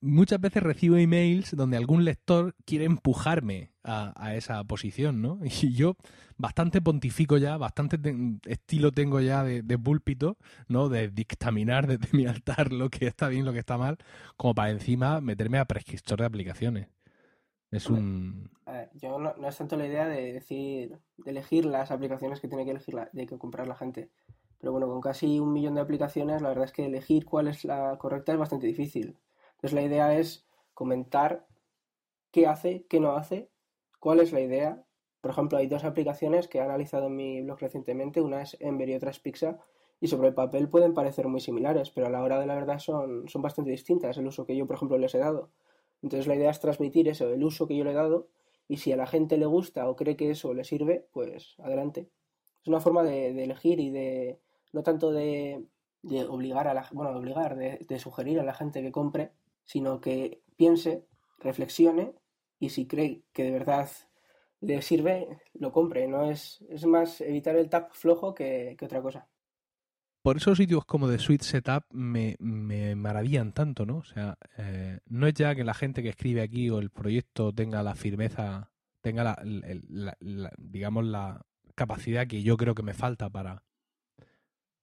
[0.01, 5.41] muchas veces recibo emails donde algún lector quiere empujarme a, esa posición, ¿no?
[5.63, 5.97] Y yo
[6.37, 7.99] bastante pontifico ya, bastante
[8.45, 10.37] estilo tengo ya de, púlpito,
[10.69, 10.89] ¿no?
[10.89, 13.99] De dictaminar desde mi altar lo que está bien, lo que está mal,
[14.37, 16.89] como para encima meterme a prescriptor de aplicaciones.
[17.73, 18.51] Es un...
[18.95, 22.65] yo no, no, es tanto la idea de decir, de elegir las aplicaciones que tiene
[22.65, 24.11] que elegir, la, de que comprar la gente.
[24.59, 27.65] Pero bueno, con casi un millón de aplicaciones, la verdad es que elegir cuál es
[27.65, 29.19] la correcta es bastante difícil.
[29.53, 31.47] Entonces la idea es comentar
[32.31, 33.51] qué hace, qué no hace,
[33.99, 34.85] cuál es la idea.
[35.23, 38.89] Por ejemplo, hay dos aplicaciones que he analizado en mi blog recientemente, una es Ember
[38.91, 39.59] y otra es Pixa,
[39.99, 42.79] y sobre el papel pueden parecer muy similares, pero a la hora de la verdad
[42.81, 45.51] son, son bastante distintas el uso que yo, por ejemplo, les he dado.
[46.03, 48.29] Entonces la idea es transmitir eso, el uso que yo le he dado,
[48.69, 52.09] y si a la gente le gusta o cree que eso le sirve, pues adelante.
[52.63, 54.41] Es una forma de, elegir y de,
[54.73, 55.65] no tanto de,
[56.03, 59.33] de, obligar a la, bueno, de obligar, de sugerir a la gente que compre,
[59.65, 61.07] sino que piense,
[61.39, 62.15] reflexione
[62.59, 63.89] y si cree que de verdad
[64.61, 66.07] le sirve, lo compre.
[66.09, 69.29] No es, es más evitar el tap flojo que otra cosa
[70.23, 73.99] por esos sitios como de Suite Setup me, me maravillan tanto, ¿no?
[73.99, 77.53] O sea, eh, no es ya que la gente que escribe aquí o el proyecto
[77.53, 80.17] tenga la firmeza, tenga la,
[80.59, 83.65] digamos, la capacidad que yo creo que me falta para,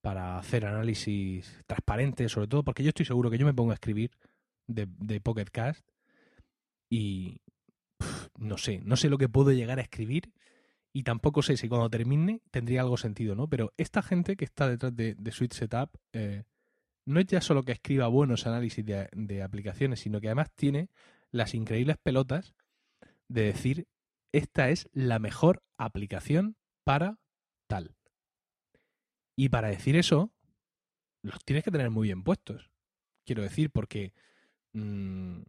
[0.02, 3.76] para hacer análisis transparente, sobre todo porque yo estoy seguro que yo me pongo a
[3.76, 4.12] escribir
[4.68, 5.88] de Pocket Cast
[6.90, 7.42] y
[8.38, 10.34] no sé, no sé lo que puedo llegar a escribir
[11.00, 13.48] y tampoco sé si cuando termine tendría algo sentido, ¿no?
[13.48, 16.44] Pero esta gente que está detrás de, de Switch Setup eh,
[17.06, 20.90] no es ya solo que escriba buenos análisis de, aplicaciones, sino que además tiene
[21.32, 22.54] las increíbles pelotas
[23.30, 23.88] de decir
[24.34, 27.18] esta es la mejor aplicación para
[27.68, 27.96] tal.
[29.38, 30.34] Y para decir eso,
[31.24, 32.70] los tienes que tener muy bien puestos.
[33.26, 34.12] Quiero decir, porque
[34.74, 35.44] mm,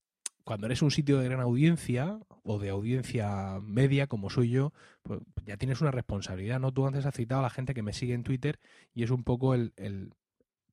[0.45, 4.73] cuando eres un sitio de gran audiencia o de audiencia media como soy yo,
[5.03, 6.73] pues ya tienes una responsabilidad, ¿no?
[6.73, 8.59] Tú antes has citado a la gente que me sigue en Twitter
[8.95, 10.13] y es un poco el, el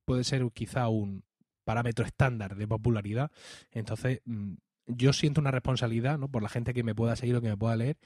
[0.06, 1.24] puede ser quizá un
[1.64, 3.32] parámetro estándar de popularidad.
[3.72, 4.54] Entonces, mm,
[4.88, 6.30] yo siento una responsabilidad, ¿no?
[6.30, 7.98] Por la gente que me pueda seguir o que me pueda leer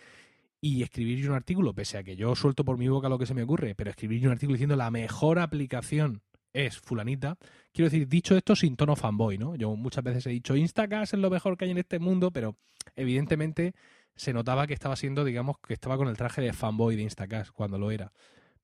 [0.61, 3.33] y escribir un artículo, pese a que yo suelto por mi boca lo que se
[3.33, 6.21] me ocurre, pero escribir un artículo diciendo la mejor aplicación
[6.53, 7.37] es fulanita.
[7.71, 9.55] Quiero decir, dicho esto sin tono fanboy, ¿no?
[9.55, 12.55] Yo muchas veces he dicho Instacast es lo mejor que hay en este mundo, pero
[12.95, 13.73] evidentemente
[14.15, 17.51] se notaba que estaba siendo, digamos, que estaba con el traje de fanboy de Instacast
[17.51, 18.11] cuando lo era.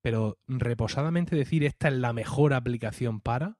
[0.02, 3.58] Pero reposadamente decir esta es la mejor aplicación para.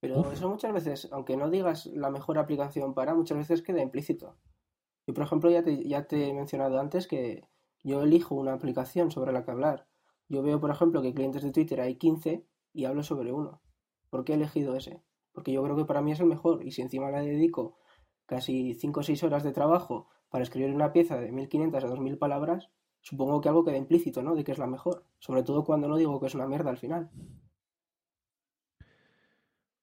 [0.00, 4.36] Pero eso muchas veces, aunque no digas la mejor aplicación para, muchas veces queda implícito.
[5.06, 7.48] Yo, por ejemplo, ya te, ya te he mencionado antes que
[7.82, 9.86] yo elijo una aplicación sobre la que hablar.
[10.28, 13.62] Yo veo, por ejemplo, que clientes de Twitter hay 15 y hablo sobre uno.
[14.10, 15.02] ¿Por qué he elegido ese?
[15.32, 17.78] Porque yo creo que para mí es el mejor y si encima le dedico
[18.26, 22.18] casi 5 o 6 horas de trabajo para escribir una pieza de 1500 a 2000
[22.18, 24.34] palabras, supongo que algo queda implícito, ¿no?
[24.34, 25.06] De que es la mejor.
[25.18, 27.10] Sobre todo cuando no digo que es una mierda al final.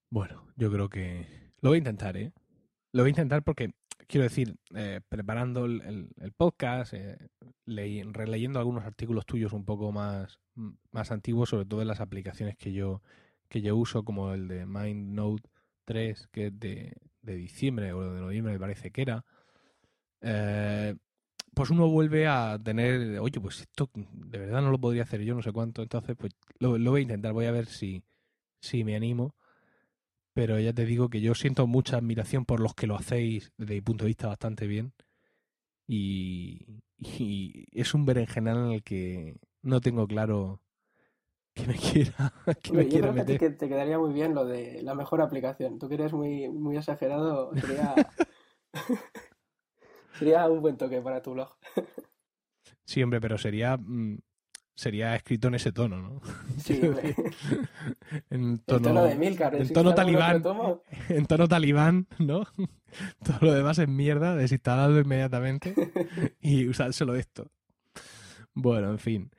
[0.10, 2.34] Bueno, yo creo que lo voy a intentar, ¿eh?
[2.92, 3.74] Lo voy a intentar porque,
[4.12, 7.30] quiero decir, eh, preparando el, podcast, eh,
[7.66, 10.38] releyendo algunos artículos tuyos un poco más,
[10.92, 13.02] más antiguos, sobre todo en las aplicaciones que yo,
[13.48, 15.50] que yo uso, como el de MindNote
[15.86, 19.26] 3, que es de, de diciembre o de noviembre, me parece que era.
[20.22, 20.96] Eh,
[21.54, 25.36] pues uno vuelve a tener, oye, pues esto de verdad no lo podría hacer yo,
[25.36, 28.04] no sé cuánto, entonces pues lo, lo voy a intentar, voy a ver si,
[28.60, 29.36] si me animo.
[30.34, 33.76] Pero ya te digo que yo siento mucha admiración por los que lo hacéis desde
[33.76, 34.94] mi punto de vista bastante bien.
[35.88, 40.62] Y, y es un berenjenal en el que no tengo claro
[41.54, 43.40] que me quiera, que me quiera meter.
[43.40, 45.80] Que te quedaría muy bien lo de la mejor aplicación.
[45.80, 47.96] Tú que eres muy, muy exagerado, sería,
[50.18, 51.56] sería un buen toque para tu blog.
[52.86, 54.20] sí, hombre, pero sería mm,
[54.82, 56.22] sería escrito en ese tono, ¿no?
[56.58, 56.82] Sí,
[58.32, 59.56] en tono, el tono de Milcar.
[59.56, 60.44] En tono talibán.
[61.10, 62.48] En tono talibán, ¿no?
[63.24, 65.76] Todo lo demás es mierda, desinstaladlo inmediatamente
[66.42, 67.52] y usárselo esto.
[68.56, 69.32] Bueno, en fin.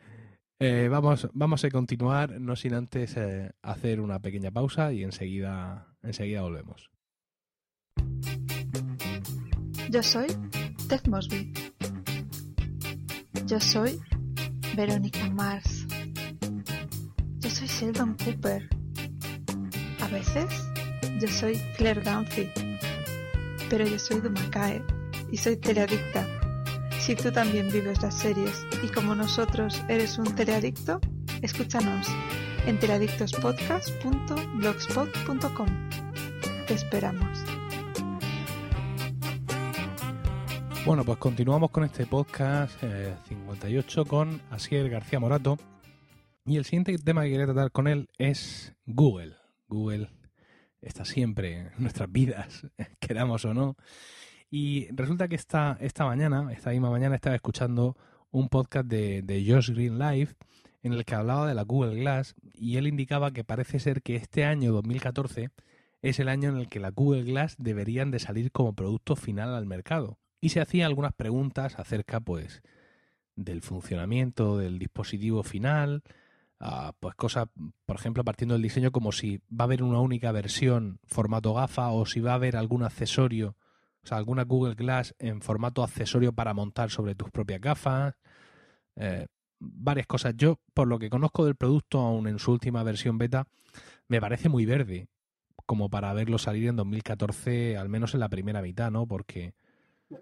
[0.60, 5.88] Eh, vamos, vamos a continuar, no sin antes eh, hacer una pequeña pausa y enseguida,
[6.04, 6.88] enseguida volvemos.
[9.90, 10.28] Yo soy
[10.88, 11.52] Ted Mosby.
[13.46, 14.00] Yo soy
[14.74, 15.86] Verónica Mars.
[17.40, 18.68] Yo soy Sheldon Cooper.
[20.00, 20.46] A veces
[21.20, 22.48] yo soy Claire Dunphy.
[23.68, 24.82] Pero yo soy Dumakae
[25.30, 26.26] y soy teleadicta.
[26.98, 31.00] Si tú también vives las series y como nosotros eres un teleadicto,
[31.42, 32.08] escúchanos
[32.66, 35.68] en teleadictospodcast.blogspot.com.
[36.66, 37.41] Te esperamos.
[40.84, 42.74] Bueno, pues continuamos con este podcast
[43.28, 45.56] 58 eh, con Asier García Morato.
[46.44, 49.36] Y el siguiente tema que quería tratar con él es Google.
[49.68, 50.10] Google
[50.80, 52.66] está siempre en nuestras vidas,
[53.00, 53.76] queramos o no.
[54.50, 57.96] Y resulta que esta, esta mañana, esta misma mañana, estaba escuchando
[58.32, 60.34] un podcast de, de Josh Green Live
[60.82, 64.16] en el que hablaba de la Google Glass y él indicaba que parece ser que
[64.16, 65.50] este año 2014
[66.02, 69.54] es el año en el que la Google Glass deberían de salir como producto final
[69.54, 72.62] al mercado y se hacían algunas preguntas acerca pues
[73.36, 76.02] del funcionamiento del dispositivo final,
[76.58, 77.46] a pues cosas,
[77.86, 81.90] por ejemplo, partiendo del diseño como si va a haber una única versión formato gafa
[81.90, 83.56] o si va a haber algún accesorio,
[84.02, 88.14] o sea, alguna Google Glass en formato accesorio para montar sobre tus propias gafas.
[88.96, 89.28] Eh,
[89.60, 90.34] varias cosas.
[90.36, 93.46] Yo, por lo que conozco del producto, aún en su última versión beta,
[94.08, 95.06] me parece muy verde,
[95.66, 99.06] como para verlo salir en 2014, al menos en la primera mitad, ¿no?
[99.06, 99.54] Porque...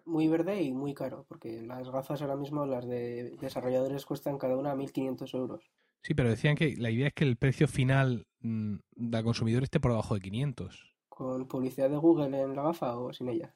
[0.05, 4.57] Muy verde y muy caro, porque las gafas ahora mismo, las de desarrolladores, cuestan cada
[4.57, 5.71] una 1.500 euros.
[6.03, 9.81] Sí, pero decían que la idea es que el precio final mm, del consumidor esté
[9.81, 10.95] por debajo de 500.
[11.09, 13.55] ¿Con publicidad de Google en la gafa o sin ella?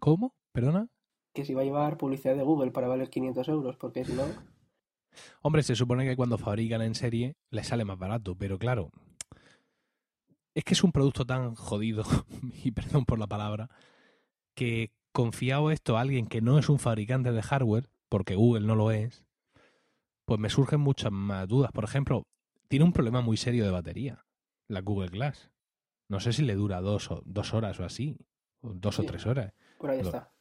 [0.00, 0.34] ¿Cómo?
[0.52, 0.88] ¿Perdona?
[1.32, 4.24] Que si va a llevar publicidad de Google para valer 500 euros, porque si no...
[5.42, 8.90] Hombre, se supone que cuando fabrican en serie les sale más barato, pero claro,
[10.54, 12.04] es que es un producto tan jodido,
[12.64, 13.70] y perdón por la palabra,
[14.54, 18.74] que confiado esto a alguien que no es un fabricante de hardware, porque Google no
[18.74, 19.24] lo es,
[20.26, 21.72] pues me surgen muchas más dudas.
[21.72, 22.26] Por ejemplo,
[22.68, 24.26] tiene un problema muy serio de batería,
[24.68, 25.50] la Google Glass.
[26.10, 28.18] No sé si le dura dos, o, dos horas o así,
[28.60, 29.54] o dos o tres horas.
[29.78, 30.32] Por ahí está.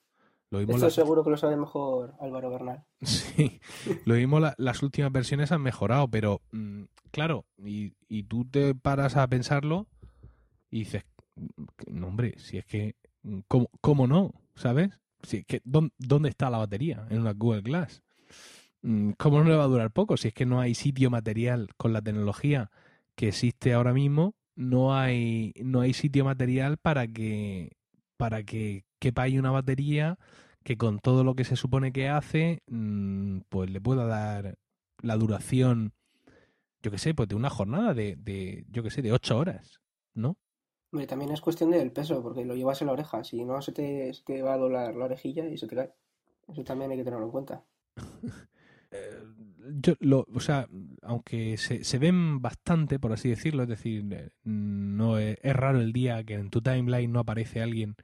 [0.49, 2.83] Lo Esto seguro que lo sabe mejor Álvaro Bernal.
[2.99, 3.61] Sí,
[4.03, 9.15] lo mismo las últimas versiones han mejorado, pero mm, claro, y, y, tú te paras
[9.15, 9.87] a pensarlo
[10.69, 11.05] y dices,
[11.87, 12.97] no hombre, si es que,
[13.47, 14.33] ¿cómo, cómo no?
[14.55, 14.89] ¿Sabes?
[15.23, 18.03] Si ¿dónde está la batería en una Google Glass?
[18.81, 20.17] Mm, ¿cómo no le va a durar poco?
[20.17, 22.71] Si es que no hay sitio material con la tecnología
[23.15, 27.71] que existe ahora mismo, no hay, no hay sitio material para que,
[28.17, 30.17] para que quepa ahí una batería
[30.63, 34.55] que con todo lo que se supone que hace, mm, pues le pueda dar
[35.01, 35.93] la duración,
[36.81, 39.81] yo qué sé, pues de una jornada de, de yo qué sé, de ocho horas,
[40.13, 40.37] ¿no?
[41.07, 44.13] También es cuestión del peso, porque lo llevas en la oreja, si no se te,
[44.13, 45.91] se te va a doblar la orejilla y se te cae.
[46.47, 47.63] Eso también hay que tenerlo en cuenta.
[48.91, 49.23] Eh,
[49.81, 50.69] yo lo, o sea,
[51.01, 55.91] aunque se, se, ven bastante, por así decirlo, es decir, eh, no es, raro el
[55.91, 57.95] día que en tu timeline no aparece alguien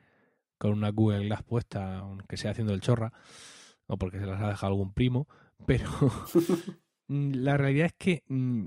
[0.58, 3.14] con una Google Glass puesta, aunque sea haciendo el chorra,
[3.86, 5.28] o porque se las ha dejado algún primo,
[5.66, 5.88] pero
[7.08, 8.66] la realidad es que mm,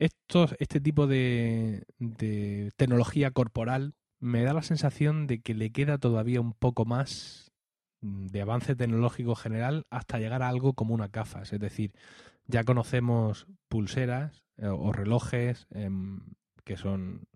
[0.00, 5.98] estos, este tipo de, de tecnología corporal me da la sensación de que le queda
[5.98, 7.50] todavía un poco más
[8.02, 11.52] Mm, de avance tecnológico general hasta llegar a algo como una gafas.
[11.52, 11.92] Es decir,
[12.46, 16.20] ya conocemos pulseras eh, o relojes em,
[16.64, 17.26] que son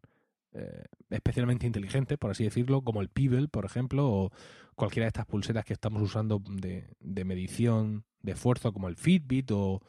[0.53, 4.31] eh, especialmente inteligentes, por así decirlo, como el Pebble, por ejemplo, o
[4.75, 9.51] cualquiera de estas pulseras que estamos usando de, de medición de esfuerzo, como el Fitbit
[9.53, 9.83] o,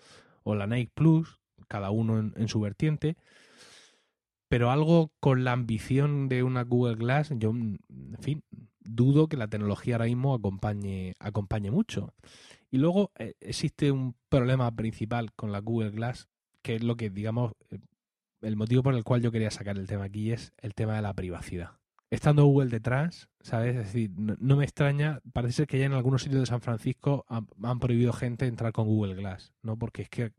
[0.43, 3.17] o la Nike Plus, cada uno en, su vertiente
[4.47, 7.79] pero algo con la ambición de una Google Glass, yo, en
[8.21, 8.43] fin,
[8.79, 12.13] dudo que la tecnología ahora mismo acompañe, acompañe mucho.
[12.71, 16.27] Y luego eh, existe un problema principal con la Google Glass,
[16.61, 17.79] que es lo que, digamos, eh,
[18.41, 21.01] el motivo por el cual yo quería sacar el tema aquí es el tema de
[21.01, 21.71] la privacidad.
[22.11, 23.75] Estando Google detrás, ¿sabes?
[23.75, 27.25] Es decir, no, me extraña, parece ser que ya en algunos sitios de San Francisco
[27.27, 29.77] han, prohibido gente entrar con Google Glass, ¿no?
[29.77, 30.31] Porque es que,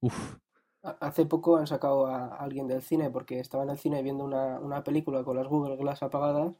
[0.00, 0.36] uff,
[0.82, 4.58] Hace poco han sacado a alguien del cine porque estaba en el cine viendo una,
[4.60, 6.54] una, película con las Google Glass apagadas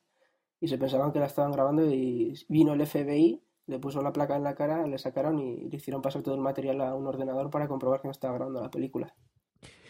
[0.60, 4.36] y se pensaban que la estaban grabando y vino el FBI, le puso la placa
[4.36, 7.48] en la cara, le sacaron y le hicieron pasar todo el material a un ordenador
[7.48, 9.14] para comprobar que no estaba grabando la película.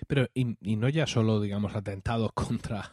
[0.06, 2.92] Pero, y, y no ya solo, digamos, atentados contra,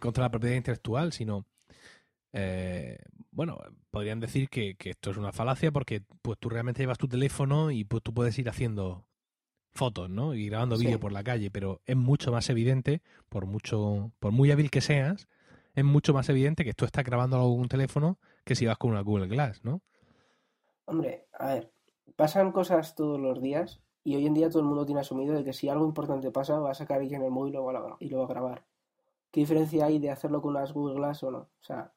[0.00, 1.44] contra la propiedad intelectual, sino,
[2.32, 2.98] eh,
[3.30, 3.58] bueno,
[3.90, 7.70] podrían decir que, que, esto es una falacia porque pues tú realmente llevas tu teléfono
[7.70, 9.09] y pues tú puedes ir haciendo
[9.72, 10.34] fotos, ¿no?
[10.34, 14.50] Y grabando vídeo por la calle, pero es mucho más evidente, por mucho, por muy
[14.50, 15.28] hábil que seas,
[15.74, 18.78] es mucho más evidente que tú estás grabando algo con un teléfono que si vas
[18.78, 19.82] con una Google Glass, ¿no?
[20.86, 21.72] Hombre, a ver,
[22.16, 25.44] pasan cosas todos los días y hoy en día todo el mundo tiene asumido de
[25.44, 27.52] que si algo importante pasa va a sacar alguien el móvil
[28.00, 28.64] y lo va a grabar.
[29.30, 31.38] ¿Qué diferencia hay de hacerlo con unas Google Glass o no?
[31.38, 31.92] O sea,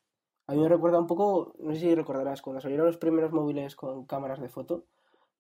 [0.46, 3.76] a mí me recuerda un poco, no sé si recordarás, cuando salieron los primeros móviles
[3.76, 4.86] con cámaras de foto,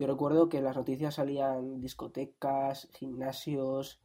[0.04, 4.02] yo recuerdo que en las noticias salían discotecas, gimnasios,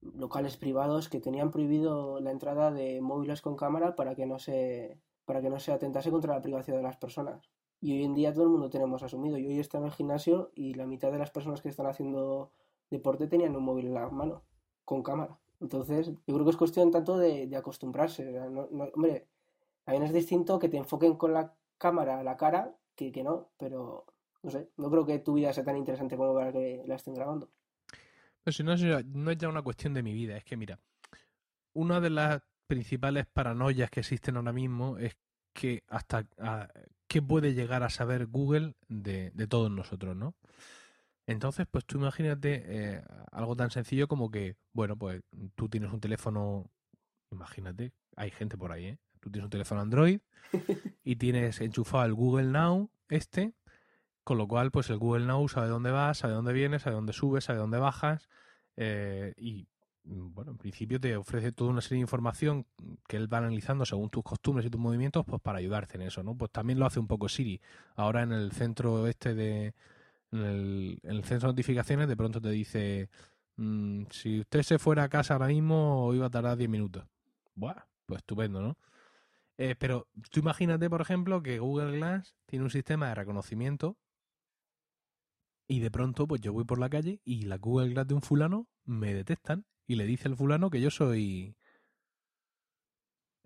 [0.00, 4.98] locales privados que tenían prohibido la entrada de móviles con cámara para que no se
[5.24, 7.48] para que no se atentase contra la privacidad de las personas.
[7.80, 9.38] Y hoy en día todo el mundo tenemos asumido.
[9.38, 12.50] Yo hoy estoy en el gimnasio y la mitad de las personas que están haciendo
[12.90, 14.42] deporte tenían un móvil en la mano,
[14.84, 15.38] con cámara.
[15.60, 18.36] Entonces, yo creo que es cuestión tanto de, acostumbrarse.
[18.40, 19.28] hombre,
[19.84, 23.48] también es distinto que te enfoquen con la cámara a la cara que, que no,
[23.58, 24.06] pero
[24.42, 27.14] no sé, no creo que tu vida sea tan interesante como para que la estén
[27.14, 27.50] grabando.
[28.42, 30.78] Pero si no, no es ya una cuestión de mi vida, es que mira,
[31.72, 35.16] una de las principales paranoias que existen ahora mismo es
[35.52, 36.26] que hasta
[37.06, 40.34] qué puede llegar a saber Google de, todos nosotros, ¿no?
[41.26, 45.22] Entonces, pues tú imagínate eh, algo tan sencillo como que, bueno, pues
[45.56, 46.70] tú tienes un teléfono,
[47.32, 48.98] imagínate, hay gente por ahí, ¿eh?
[49.20, 50.20] Tú tienes un teléfono Android
[51.04, 53.54] y tienes enchufado el Google Now, este,
[54.26, 57.12] con lo cual, pues el Google Now sabe dónde vas, sabe dónde vienes, sabe dónde
[57.12, 58.28] subes, sabe dónde bajas
[58.76, 59.68] eh, y,
[60.02, 62.66] mm, bueno, en principio te ofrece toda una serie de información
[63.06, 66.24] que él va analizando según tus costumbres y tus movimientos, pues para ayudarte en eso,
[66.24, 66.34] ¿no?
[66.36, 67.60] Pues también lo hace un poco Siri.
[67.94, 69.74] Ahora en el centro este de
[70.32, 73.08] en el, en el centro de notificaciones de pronto te dice,
[73.54, 77.04] mm, si usted se fuera a casa ahora mismo iba a tardar 10 minutos.
[77.54, 78.76] Buah, pues estupendo, ¿no?
[79.56, 83.96] Eh, pero tú imagínate, por ejemplo, que Google Glass tiene un sistema de reconocimiento
[85.68, 88.22] y de pronto pues yo voy por la calle y la Google Glass de un
[88.22, 91.56] fulano me detectan y le dice el fulano que yo soy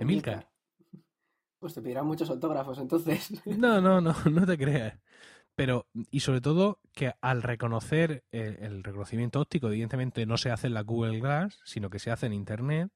[0.00, 0.50] Emilcar.
[1.58, 3.30] Pues te pedirán muchos autógrafos entonces.
[3.44, 4.98] No, no, no, no te creas.
[5.54, 10.68] Pero, y sobre todo, que al reconocer el, el, reconocimiento óptico, evidentemente no se hace
[10.68, 12.90] en la Google Glass, sino que se hace en Internet,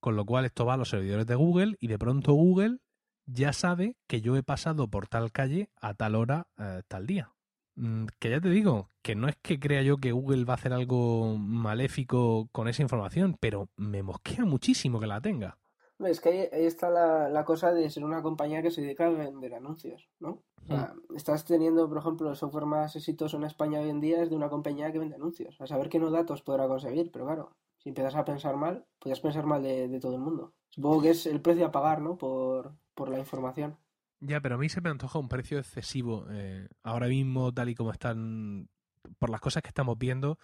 [0.00, 2.78] con lo cual esto va a los servidores de Google y de pronto Google
[3.26, 7.32] ya sabe que yo he pasado por tal calle a tal hora, eh, tal día.
[7.74, 10.56] Mm, que ya te digo, que no es que crea yo que Google va a
[10.56, 15.58] hacer algo maléfico con esa información, pero me mosquea muchísimo que la tenga.
[15.98, 19.06] Es que ahí, ahí está la, la, cosa de ser una compañía que se dedica
[19.06, 20.42] a vender anuncios, ¿no?
[20.62, 21.16] O sea, mm.
[21.16, 24.36] estás teniendo, por ejemplo, el software más exitoso en España hoy en día es de
[24.36, 25.60] una compañía que vende anuncios.
[25.60, 29.20] A saber qué no datos podrá conseguir, pero claro, si empiezas a pensar mal, podrías
[29.20, 30.54] pensar mal de, de, todo el mundo.
[30.70, 32.16] Supongo que es el precio a pagar, ¿no?
[32.16, 33.76] Por, por la información.
[34.24, 36.26] Ya, pero a mí se me antoja un precio excesivo.
[36.30, 38.68] Eh, ahora mismo, tal y como están,
[39.18, 40.38] por las cosas que estamos viendo,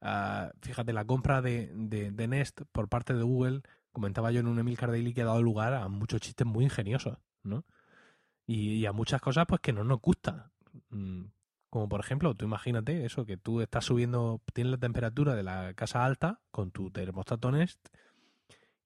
[0.00, 4.60] uh, fíjate, la compra de, de, Nest por parte de Google comentaba yo en un
[4.60, 7.64] Emil Daily que ha dado lugar a muchos chistes muy ingeniosos, ¿no?
[8.46, 10.52] Y, y a muchas cosas pues que no nos gustan.
[10.90, 11.24] Mm,
[11.68, 15.74] como por ejemplo, tú imagínate eso, que tú estás subiendo, tienes la temperatura de la
[15.74, 17.88] casa alta con tu termostato Nest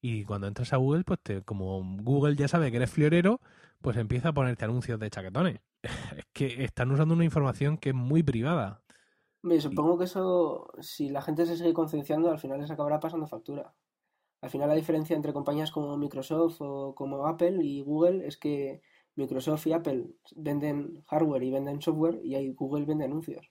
[0.01, 3.41] y cuando entras a Google, pues te, como Google ya sabe que eres florero,
[3.81, 5.61] pues empieza a ponerte anuncios de chaquetones.
[6.17, 8.83] Es que están usando una información que es muy privada.
[9.43, 13.27] Me supongo que eso, si la gente se sigue concienciando, al final les acabará pasando
[13.27, 13.75] factura.
[14.43, 18.83] Al final la diferencia entre compañías como Microsoft o como Apple y Google es que
[19.17, 23.51] Microsoft y Apple venden hardware y venden software y ahí Google vende anuncios.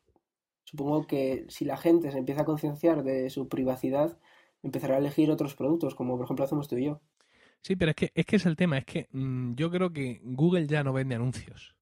[0.63, 4.19] Supongo que si la gente se empieza a concienciar de su privacidad,
[4.63, 7.01] empezará a elegir otros productos, como por ejemplo hacemos tú y yo.
[7.61, 10.21] Sí, pero es que es, que es el tema, es que mmm, yo creo que
[10.23, 11.75] Google ya no vende anuncios.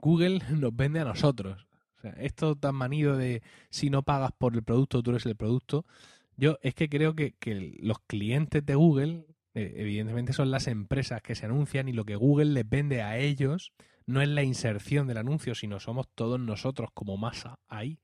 [0.00, 1.66] Google nos vende a nosotros.
[1.98, 5.36] O sea, esto tan manido de si no pagas por el producto, tú eres el
[5.36, 5.84] producto.
[6.36, 11.20] Yo es que creo que, que los clientes de Google, eh, evidentemente, son las empresas
[11.20, 13.72] que se anuncian y lo que Google les vende a ellos
[14.06, 18.00] no es la inserción del anuncio, sino somos todos nosotros como masa ahí.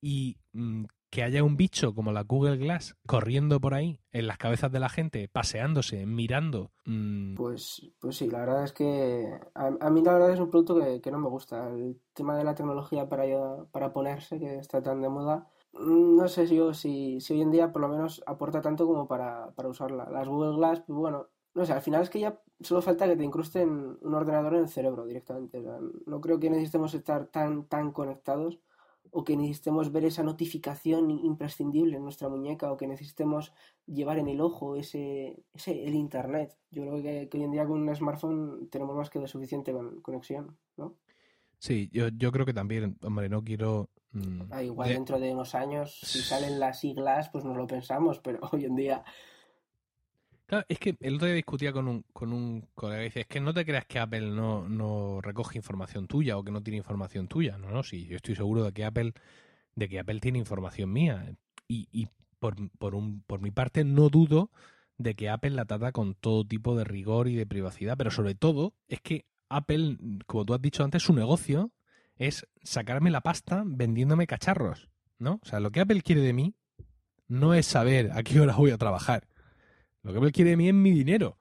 [0.00, 4.38] Y mmm, que haya un bicho como la Google Glass corriendo por ahí en las
[4.38, 6.70] cabezas de la gente, paseándose, mirando.
[6.86, 7.34] Mmm...
[7.34, 11.00] Pues, pues sí, la verdad es que a, mí la verdad es un producto que,
[11.00, 11.68] que, no me gusta.
[11.68, 13.24] El tema de la tecnología para,
[13.72, 17.50] para ponerse, que está tan de moda, no sé si, yo, si, si hoy en
[17.50, 20.08] día por lo menos aporta tanto como para, para usarla.
[20.10, 23.16] Las Google Glass, pues bueno, no sé, al final es que ya solo falta que
[23.16, 25.58] te incrusten un ordenador en el cerebro directamente.
[25.58, 28.60] O sea, no creo que necesitemos estar tan, tan conectados
[29.12, 33.52] o que necesitemos ver esa notificación imprescindible en nuestra muñeca o que necesitemos
[33.86, 36.56] llevar en el ojo ese, ese el internet.
[36.70, 39.72] Yo creo que, que hoy en día con un smartphone tenemos más que de suficiente
[39.72, 40.94] con, conexión, ¿no?
[41.58, 43.90] Sí, yo, yo creo que también, hombre, no quiero...
[44.12, 44.94] Mmm, ah, igual de...
[44.94, 48.76] dentro de unos años, si salen las siglas, pues nos lo pensamos, pero hoy en
[48.76, 49.04] día
[50.50, 53.28] Claro, es que el otro día discutía con un, con un colega y dice, es
[53.28, 56.78] que no te creas que Apple no, no recoge información tuya o que no tiene
[56.78, 57.56] información tuya.
[57.56, 59.12] No, no, sí, yo estoy seguro de que Apple,
[59.76, 61.36] de que Apple tiene información mía.
[61.68, 62.08] Y, y
[62.40, 64.50] por, por, un, por mi parte no dudo
[64.98, 68.34] de que Apple la trata con todo tipo de rigor y de privacidad, pero sobre
[68.34, 71.70] todo es que Apple, como tú has dicho antes, su negocio
[72.16, 75.38] es sacarme la pasta vendiéndome cacharros, ¿no?
[75.44, 76.56] O sea, lo que Apple quiere de mí
[77.28, 79.29] no es saber a qué hora voy a trabajar
[80.02, 81.38] lo que Apple quiere de mí es mi dinero.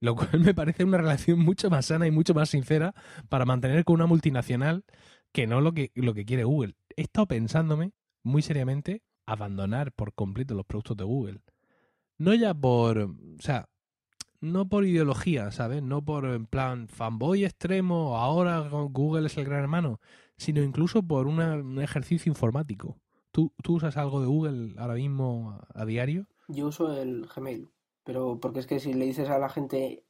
[0.00, 2.94] Lo cual me parece una relación mucho más sana y mucho más sincera
[3.28, 4.84] para mantener con una multinacional
[5.32, 6.74] que no lo que, lo que quiere Google.
[6.96, 11.40] He estado pensándome muy seriamente abandonar por completo los productos de Google.
[12.18, 13.68] No ya por, o sea,
[14.40, 15.82] no por ideología, ¿sabes?
[15.82, 20.00] No por en plan fanboy extremo, ahora Google es el gran hermano,
[20.36, 22.98] sino incluso por un ejercicio informático.
[23.30, 26.26] ¿Tú, ¿Tú usas algo de Google ahora mismo a diario?
[26.48, 27.71] Yo uso el Gmail.
[28.04, 30.04] Pero porque es que si le dices a la gente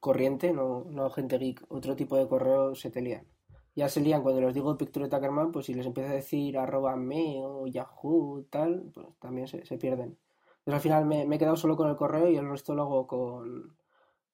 [0.00, 3.26] corriente, no, no gente geek, otro tipo de correo se te lían.
[3.74, 6.96] ya se lían cuando les digo Picture Tackerman, pues si les empiezo a decir arroba
[6.96, 10.18] me o Yahoo, tal, pues también se, pierden.
[10.58, 13.06] Entonces al final me, he quedado solo con el correo y el resto lo hago
[13.06, 13.76] con.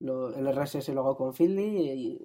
[0.00, 2.24] el RSS lo hago con Feedly y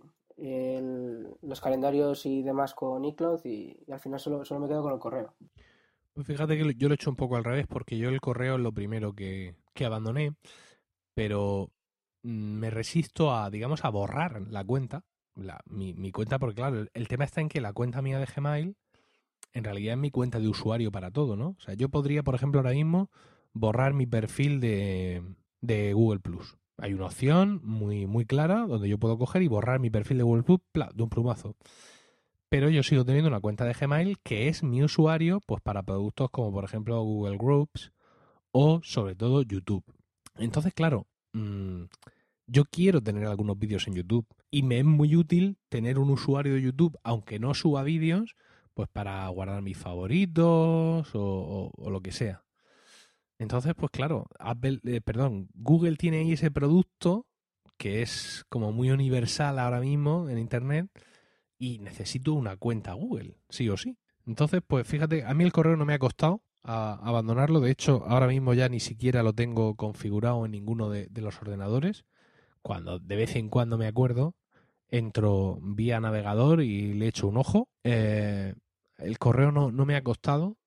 [1.41, 4.99] los calendarios y demás con iCloud y, al final solo, solo me quedo con el
[4.99, 5.33] correo.
[6.13, 8.55] Pues fíjate que yo lo he hecho un poco al revés porque yo el correo
[8.55, 10.36] es lo primero que, que abandoné,
[11.15, 11.71] pero
[12.21, 15.05] me resisto a, digamos, a borrar la cuenta
[15.65, 18.75] mi, cuenta, porque claro, el, tema está en que la cuenta mía de Gmail
[19.53, 21.55] en realidad es mi cuenta de usuario para todo, ¿no?
[21.57, 23.09] O sea, yo podría, por ejemplo, ahora mismo
[23.53, 25.23] borrar mi perfil de,
[25.61, 26.57] de Google Plus.
[26.77, 30.23] Hay una opción muy, muy clara donde yo puedo coger y borrar mi perfil de
[30.23, 30.59] Google Plus
[30.93, 31.55] de un plumazo.
[32.49, 36.30] Pero yo sigo teniendo una cuenta de Gmail que es mi usuario pues para productos
[36.32, 37.91] como por ejemplo Google Groups
[38.51, 39.83] o sobre todo YouTube.
[40.37, 41.83] Entonces, claro, mmm,
[42.47, 46.55] yo quiero tener algunos vídeos en YouTube y me es muy útil tener un usuario
[46.55, 48.35] de YouTube, aunque no suba vídeos,
[48.73, 52.43] pues para guardar mis favoritos o, lo que sea.
[53.37, 57.27] Entonces, pues claro, Apple, eh, perdón, Google tiene ahí ese producto
[57.77, 60.89] que es como muy universal ahora mismo en Internet
[61.57, 63.97] y necesito una cuenta Google, sí o sí.
[64.25, 67.60] Entonces, pues fíjate, a mí el correo no me ha costado abandonarlo.
[67.60, 72.05] De hecho, ahora mismo ya ni siquiera lo tengo configurado en ninguno de los ordenadores
[72.62, 74.36] cuando de vez en cuando me acuerdo,
[74.89, 77.70] entro vía navegador y le echo un ojo.
[77.84, 78.53] Eh,
[78.97, 80.57] el correo no, me ha costado.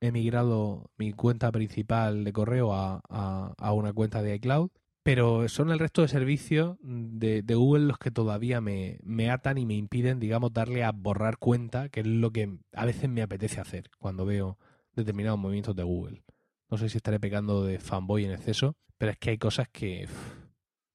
[0.00, 4.70] He migrado mi cuenta principal de correo a, una cuenta de iCloud.
[5.04, 9.66] Pero son el resto de servicios de, Google los que todavía me, me, atan y
[9.66, 13.60] me impiden, digamos, darle a borrar cuenta, que es lo que a veces me apetece
[13.60, 14.58] hacer cuando veo
[14.94, 16.22] determinados movimientos de Google.
[16.70, 20.08] No sé si estaré pecando de fanboy en exceso, pero es que hay cosas que...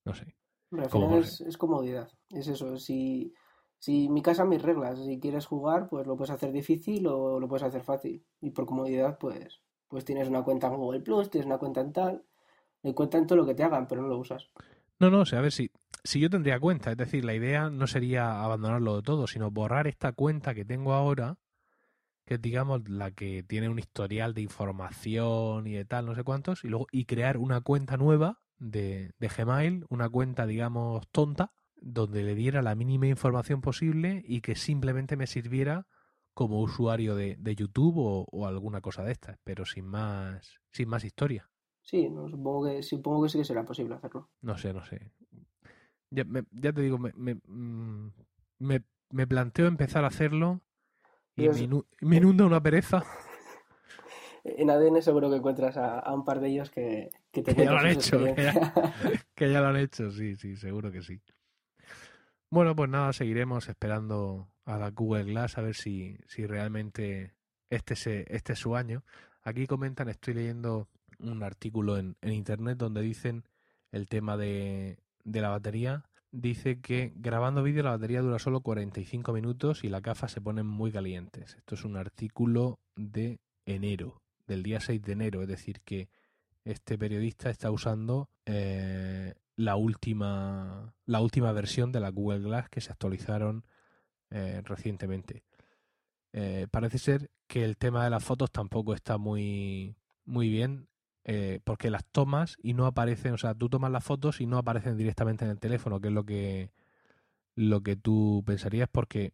[0.06, 0.38] no sé
[0.72, 2.10] es, comodidad.
[2.30, 2.78] Es eso.
[2.78, 3.34] Si,
[3.80, 5.00] si mi casa, mis reglas.
[5.04, 8.26] Si quieres jugar, pues lo puedes hacer difícil o lo puedes hacer fácil.
[8.42, 11.94] Y por comodidad, pues, pues tienes una cuenta en Google Plus, tienes una cuenta en
[11.94, 12.26] tal.
[12.84, 14.50] Y cuenta en todo lo que te hagan, pero no lo usas.
[15.00, 15.72] No, no, o sea, a ver si,
[16.04, 16.92] si yo tendría cuenta.
[16.92, 20.94] Es decir, la idea no sería abandonarlo de todo, sino borrar esta cuenta que tengo
[20.94, 21.38] ahora,
[22.28, 26.26] que es, digamos, la que tiene un historial de información y de tal, no sé
[26.26, 32.24] cuántos, y luego y crear una cuenta nueva de, Gmail, una cuenta, digamos, tonta, donde
[32.24, 35.88] le diera la mínima información posible y que simplemente me sirviera
[36.34, 41.50] como usuario de, YouTube o, alguna cosa de estas, pero sin más, sin más historia.
[41.82, 44.30] Sí, supongo, que, supongo que sí que será posible hacerlo.
[44.42, 45.14] No sé, no sé.
[46.10, 46.26] Ya,
[46.74, 48.12] te digo, me, me, mm,
[48.60, 50.62] me, planteo empezar a hacerlo
[51.38, 51.48] y
[52.02, 53.04] me, inunda una pereza.
[54.44, 57.72] en ADN seguro que encuentras a, un par de ellos que, que te que ya
[57.72, 58.20] lo han hecho.
[59.36, 61.22] Que ya, lo han hecho, sí, sí, seguro que sí.
[62.50, 67.36] Bueno, pues nada, seguiremos esperando a la Google Glass a ver si, si realmente
[67.70, 69.04] este, este es su año.
[69.44, 70.88] Aquí comentan, estoy leyendo
[71.20, 73.44] un artículo en, en internet donde dicen
[73.92, 76.06] el tema de, de la batería.
[76.32, 80.68] Dice que grabando vídeo la batería dura solo 45 minutos y las gafas se ponen
[80.68, 81.56] muy calientes.
[81.56, 86.10] Esto es un artículo de enero del día 6 de enero, es decir, que
[86.64, 92.82] este periodista está usando eh, la última la última versión de la Google Glass que
[92.82, 93.66] se actualizaron
[94.30, 95.44] eh, recientemente.
[96.34, 100.90] Eh, parece ser que el tema de las fotos tampoco está muy muy bien
[101.64, 104.96] porque las tomas y no aparecen, o sea, tú tomas las fotos y no aparecen
[104.96, 106.72] directamente en el teléfono, que es lo que
[107.56, 109.34] lo que tú pensarías porque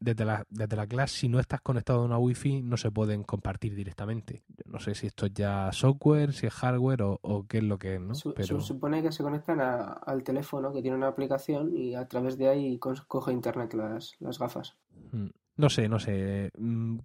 [0.00, 3.22] desde la, desde la clase, si no estás conectado a una wifi, no se pueden
[3.22, 4.44] compartir directamente.
[4.66, 7.94] no sé si esto es ya software, si es hardware o, qué es lo que
[7.94, 8.14] es, ¿no?
[8.36, 8.60] Pero...
[8.60, 12.48] Se supone que se conectan al teléfono que tiene una aplicación y a través de
[12.48, 14.76] ahí coge internet las, las gafas.
[15.12, 16.50] Mm, no sé, no sé.
[16.58, 16.98] Mm,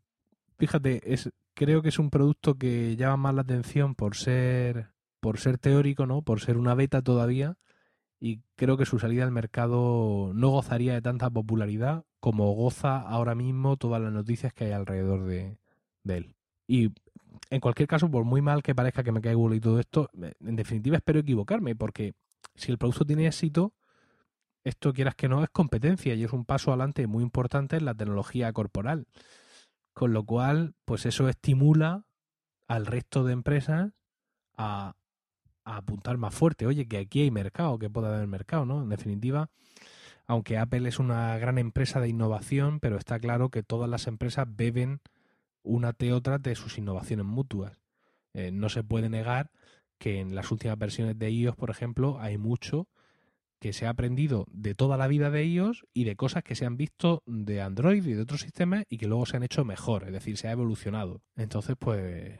[0.57, 1.29] fíjate, es,
[1.59, 6.05] creo que es un producto que llama más la atención por ser, por ser teórico,
[6.05, 6.21] ¿no?
[6.21, 7.57] Por ser una beta todavía
[8.17, 13.35] y creo que su salida al mercado no gozaría de tanta popularidad como goza ahora
[13.35, 15.57] mismo todas las noticias que hay alrededor de,
[16.05, 16.33] él.
[16.65, 16.93] Y
[17.49, 20.09] en cualquier caso, por muy mal que parezca que me caiga Google y todo esto,
[20.13, 22.13] en definitiva espero equivocarme, porque
[22.55, 23.73] si el producto tiene éxito,
[24.63, 27.95] esto quieras que no es competencia y es un paso adelante muy importante en la
[27.95, 29.07] tecnología corporal.
[29.99, 32.05] Con lo cual, pues eso estimula
[32.69, 33.91] al resto de empresas
[34.55, 34.95] a,
[35.65, 36.65] a apuntar más fuerte.
[36.65, 38.81] Oye, que aquí hay mercado, que puede haber mercado, ¿no?
[38.81, 39.49] En definitiva,
[40.25, 44.47] aunque Apple es una gran empresa de innovación, pero está claro que todas las empresas
[44.49, 45.01] beben
[45.63, 47.77] una de otra de sus innovaciones mutuas.
[48.33, 49.51] Eh, no se puede negar
[49.97, 52.87] que en las últimas versiones de iOS, por ejemplo, hay mucho
[53.59, 56.65] que se ha aprendido de toda la vida de ellos y de cosas que se
[56.65, 60.05] han visto de Android y de otros sistemas y que luego se han hecho mejor,
[60.05, 61.21] es decir, se ha evolucionado.
[61.35, 62.39] Entonces, pues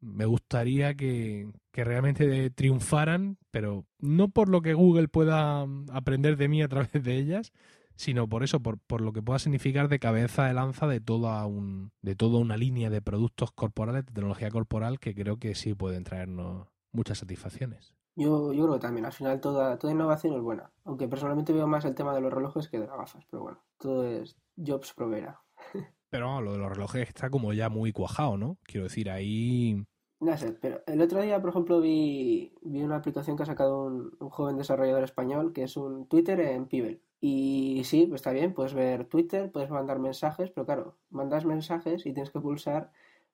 [0.00, 6.48] me gustaría que, que, realmente triunfaran, pero no por lo que Google pueda aprender de
[6.48, 7.52] mí a través de ellas,
[7.96, 11.44] sino por eso, por, por lo que pueda significar de cabeza de lanza de toda,
[11.44, 15.74] un, de toda una línea de productos corporales, de tecnología corporal, que creo que sí
[15.74, 17.94] pueden traernos muchas satisfacciones.
[18.16, 21.66] Yo, yo creo que también, al final toda, toda innovación es buena, aunque personalmente veo
[21.66, 24.92] más el tema de los relojes que de las gafas, pero bueno, todo es Jobs
[24.94, 25.40] Provera.
[26.10, 28.58] Pero lo de los relojes está como ya muy cuajado, ¿no?
[28.64, 29.86] Quiero decir, ahí...
[30.18, 33.84] No sé, pero el otro día, por ejemplo, vi, vi una aplicación que ha sacado
[33.84, 37.00] un, un joven desarrollador español, que es un Twitter en Pibel.
[37.20, 42.06] Y sí, pues está bien, puedes ver Twitter, puedes mandar mensajes, pero claro, mandas mensajes
[42.06, 42.90] y tienes que pulsar,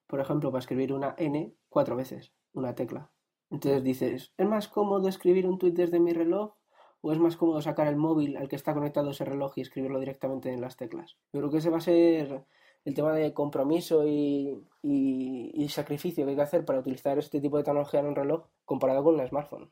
[0.07, 3.11] por ejemplo, para escribir una N cuatro veces, una tecla.
[3.51, 6.55] Entonces dices, ¿es más cómodo escribir un tweet desde mi reloj
[7.01, 10.01] o es más cómodo sacar el móvil al que está conectado ese reloj y escribirlo
[10.01, 11.17] directamente en las teclas?
[11.33, 12.45] Yo creo que ese va a ser
[12.85, 17.59] el tema de compromiso y, y, sacrificio que hay que hacer para utilizar este tipo
[17.59, 19.71] de tecnología en un reloj comparado con un smartphone.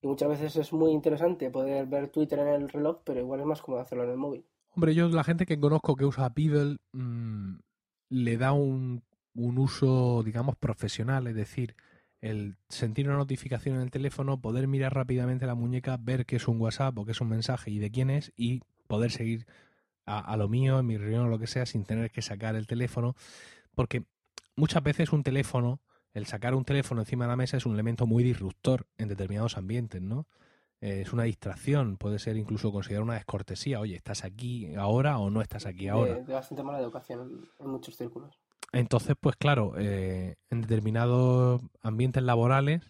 [0.00, 3.46] Y muchas veces es muy interesante poder ver Twitter en el reloj, pero igual es
[3.46, 4.46] más cómodo hacerlo en el móvil.
[4.74, 7.56] Hombre, yo la gente que conozco que usa Pibel mmm,
[8.08, 9.02] le da un,
[9.34, 11.74] un, uso, digamos, profesional, es decir,
[12.22, 16.48] el sentir una notificación en el teléfono, poder mirar rápidamente la muñeca, ver qué es
[16.48, 19.46] un WhatsApp o qué es un mensaje y de quién es y poder seguir
[20.06, 22.66] a, lo mío, en mi reunión o lo que sea, sin tener que sacar el
[22.66, 23.14] teléfono,
[23.74, 24.04] porque
[24.56, 25.80] muchas veces un teléfono
[26.14, 29.56] el sacar un teléfono encima de la mesa es un elemento muy disruptor en determinados
[29.56, 30.26] ambientes, ¿no?
[30.82, 33.80] Eh, es una distracción, puede ser incluso considerado una descortesía.
[33.80, 36.16] Oye, ¿estás aquí ahora o no estás aquí ahora?
[36.16, 38.41] De bastante mala educación en muchos círculos.
[38.72, 42.82] Entonces, pues claro, eh, en determinados ambientes laborales,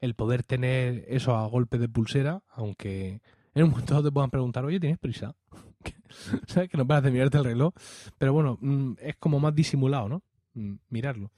[0.00, 3.20] el poder tener eso a golpe de pulsera, aunque
[3.54, 5.34] en un momento te puedan preguntar, oye, ¿tienes prisa?
[6.46, 6.68] ¿Sabes?
[6.70, 7.74] Que no paras de mirarte el reloj.
[8.18, 10.22] Pero bueno, mm, es como más disimulado, ¿no?
[10.54, 11.32] Mm, mirarlo.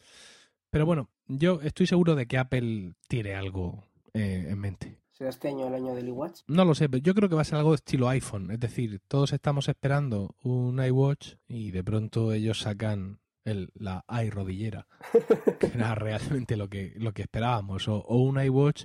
[0.70, 3.84] Pero bueno, yo estoy seguro de que Apple tiene algo
[4.14, 4.98] eh, en mente.
[5.12, 6.42] ¿Será este año el año del iWatch?
[6.46, 8.50] No lo sé, pero yo creo que va a ser algo de estilo iPhone.
[8.50, 13.18] Es decir, todos estamos esperando un iWatch y de pronto ellos sacan
[13.48, 14.86] el, la iRodillera,
[15.60, 17.88] que era realmente lo que, lo que esperábamos.
[17.88, 18.84] O, o, un iWatch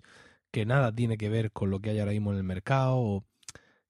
[0.52, 2.98] que nada tiene que ver con lo que hay ahora mismo en el mercado.
[2.98, 3.26] O,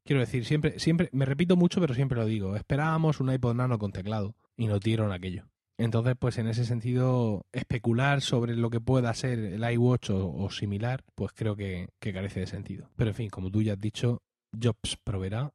[0.03, 2.55] quiero decir, siempre, siempre, me repito mucho, pero siempre lo digo.
[2.55, 5.45] Esperábamos un iPod Nano con teclado y nos dieron aquello.
[5.77, 10.49] Entonces, pues en ese sentido, especular sobre lo que pueda ser el iWatch o, o
[10.51, 12.89] similar, pues creo que, que, carece de sentido.
[12.95, 14.21] Pero en fin, como tú ya has dicho,
[14.61, 15.51] Jobs proveerá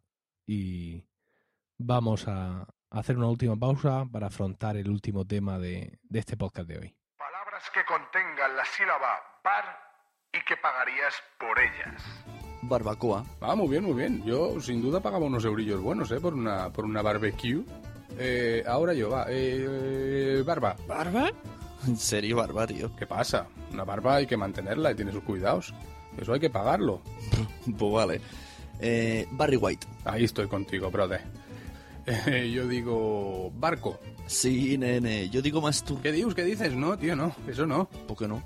[0.46, 1.04] y
[1.78, 6.68] vamos a hacer una última pausa para afrontar el último tema de, de este podcast
[6.68, 6.94] de hoy.
[7.18, 9.64] Palabras que contengan la sílaba bar
[10.32, 12.02] y que pagarías por ellas.
[12.62, 13.24] Barbacoa.
[13.40, 14.22] Ah, muy bien, muy bien.
[14.24, 16.20] Yo sin duda pagaba unos eurillos buenos, ¿eh?
[16.20, 17.64] Por una, por una barbecue.
[18.18, 19.26] Eh, ahora yo, va.
[19.28, 20.76] Eh, barba.
[20.86, 21.30] ¿Barba?
[21.86, 22.94] ¿En serio, barba, tío?
[22.96, 23.46] ¿Qué pasa?
[23.72, 25.72] Una barba hay que mantenerla y tiene sus cuidados.
[26.20, 27.00] Eso hay que pagarlo.
[27.78, 28.20] pues vale.
[28.80, 29.86] Eh, Barry White.
[30.04, 31.22] Ahí estoy contigo, brother.
[32.52, 33.98] Yo digo barco.
[34.26, 35.28] Sí, nene.
[35.28, 36.00] Yo digo más tú.
[36.00, 36.34] ¿Qué dios?
[36.34, 36.74] ¿Qué dices?
[36.74, 37.34] No, tío, no.
[37.46, 37.86] Eso no.
[38.06, 38.42] ¿Por qué no?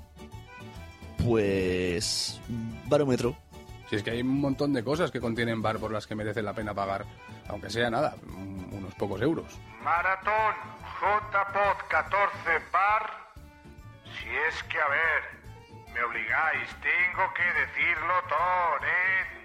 [1.23, 2.39] Pues...
[2.85, 3.35] Barómetro.
[3.89, 6.41] Si es que hay un montón de cosas que contienen bar por las que merece
[6.41, 7.05] la pena pagar,
[7.47, 8.15] aunque sea nada,
[8.71, 9.45] unos pocos euros.
[9.83, 10.55] Maratón
[10.99, 12.17] JPod 14
[12.71, 13.11] bar.
[14.05, 19.42] Si es que, a ver, me obligáis, tengo que decirlo todo, ¿eh?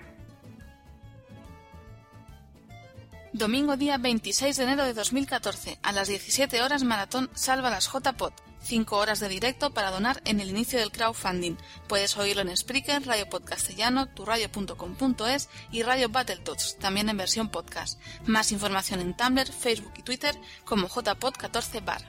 [3.38, 8.32] Domingo día 26 de enero de 2014, a las 17 horas Maratón Salva las JPod.
[8.62, 11.54] 5 horas de directo para donar en el inicio del crowdfunding.
[11.86, 18.00] Puedes oírlo en Spreaker, Radio Podcastellano, turradio.com.es y Radio Battletoads, también en versión podcast.
[18.26, 20.34] Más información en Tumblr, Facebook y Twitter
[20.64, 22.00] como JPod14bar.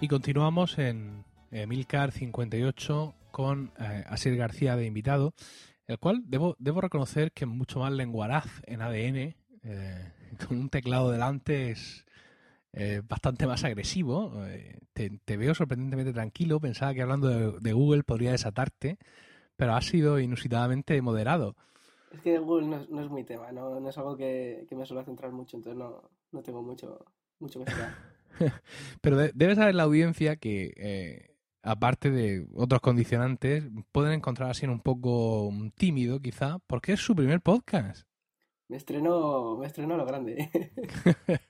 [0.00, 5.34] Y continuamos en Emilcar 58 con eh, Asir García de invitado,
[5.90, 9.34] el cual debo, debo reconocer que es mucho más lenguaraz en ADN.
[9.64, 10.12] Eh,
[10.46, 12.06] con un teclado delante es,
[12.72, 14.32] eh, bastante más agresivo.
[14.46, 16.60] Eh, te, te, veo sorprendentemente tranquilo.
[16.60, 18.98] Pensaba que hablando de, de, Google podría desatarte,
[19.56, 21.56] pero ha sido inusitadamente moderado.
[22.12, 24.86] Es que Google no, no es mi tema, no, no es algo que, que, me
[24.86, 27.04] suele centrar mucho, entonces no, no tengo mucho,
[27.38, 27.94] mucho que esperar.
[29.00, 31.29] pero de, debe saber la audiencia que,
[31.62, 37.40] aparte de otros condicionantes, pueden encontrar así un poco tímido, quizá, porque es su primer
[37.40, 38.06] podcast.
[38.68, 40.48] Me estrenó, me estrenó lo grande.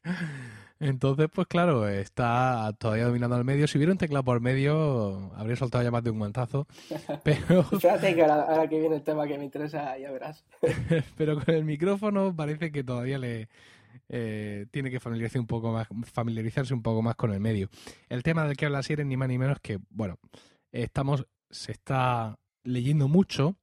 [0.80, 3.68] Entonces, pues claro, está todavía dominando el medio.
[3.68, 6.66] Si hubiera un teclado por medio, habría soltado ya más de un guantazo.
[7.24, 10.42] Pero, Espérate que ahora, ahora que viene el tema que me interesa, ya verás.
[11.18, 13.50] pero con el micrófono parece que todavía le
[14.12, 17.70] eh, tiene que familiarizarse un poco más, familiarizarse un poco más con el medio.
[18.08, 20.18] El tema del que habla Sierra ni más ni menos que, bueno,
[20.72, 23.56] estamos, se está leyendo mucho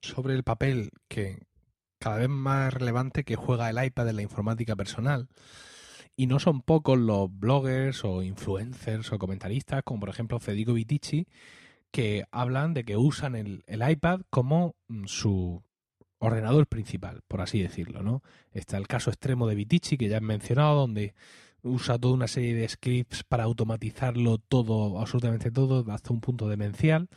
[0.00, 1.46] sobre el papel que
[1.98, 5.28] cada vez más relevante que juega el iPad en la informática personal.
[6.16, 11.26] Y no son pocos los bloggers o influencers o comentaristas, como por ejemplo Federico Vitici,
[11.90, 15.62] que hablan de que usan el, el iPad como mm, su
[16.20, 18.22] ordenador principal, por así decirlo, ¿no?
[18.52, 21.14] Está el caso extremo de Vitici, que ya he mencionado, donde
[21.62, 27.08] usa toda una serie de scripts para automatizarlo todo, absolutamente todo, hasta un punto demencial.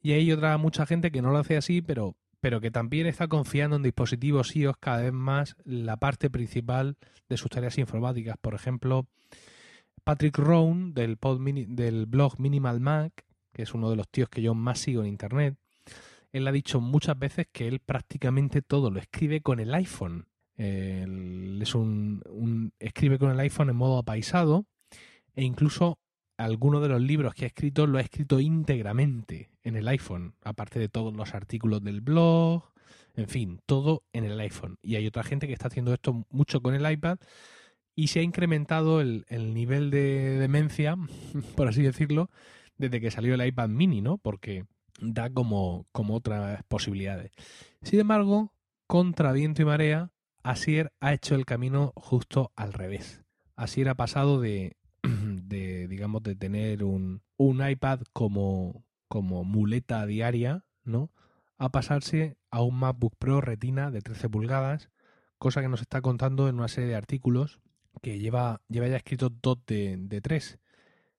[0.00, 3.26] Y hay otra mucha gente que no lo hace así, pero, pero que también está
[3.26, 6.96] confiando en dispositivos iOS cada vez más la parte principal
[7.28, 8.36] de sus tareas informáticas.
[8.40, 9.08] Por ejemplo,
[10.04, 14.42] Patrick Rohn del, pod del blog Minimal Mac, que es uno de los tíos que
[14.42, 15.56] yo más sigo en internet,
[16.36, 20.26] él ha dicho muchas veces que él prácticamente todo lo escribe con el iPhone.
[20.56, 24.66] Él es un, escribe con el iPhone en modo apaisado
[25.34, 25.98] e incluso
[26.38, 30.78] algunos de los libros que ha escrito lo ha escrito íntegramente en el iPhone, aparte
[30.78, 32.70] de todos los artículos del blog,
[33.14, 34.78] en fin, todo en el iPhone.
[34.82, 37.18] Y hay otra gente que está haciendo esto mucho con el iPad
[37.94, 40.96] y se ha incrementado el nivel de demencia,
[41.56, 42.30] por así decirlo,
[42.76, 44.18] desde que salió el iPad mini, ¿no?
[44.18, 44.64] Porque
[45.00, 47.32] da como, como otras posibilidades.
[47.82, 48.52] Sin embargo,
[48.86, 50.10] contra viento y marea,
[50.42, 53.22] Asier ha hecho el camino justo al revés.
[53.56, 60.64] Asier ha pasado de, de digamos, de tener un, un iPad como, como muleta diaria,
[60.84, 61.10] ¿no?
[61.58, 64.90] A pasarse a un MacBook Pro Retina de 13 pulgadas,
[65.38, 67.60] cosa que nos está contando en una serie de artículos
[68.02, 70.58] que lleva, lleva ya escrito dos de, de tres.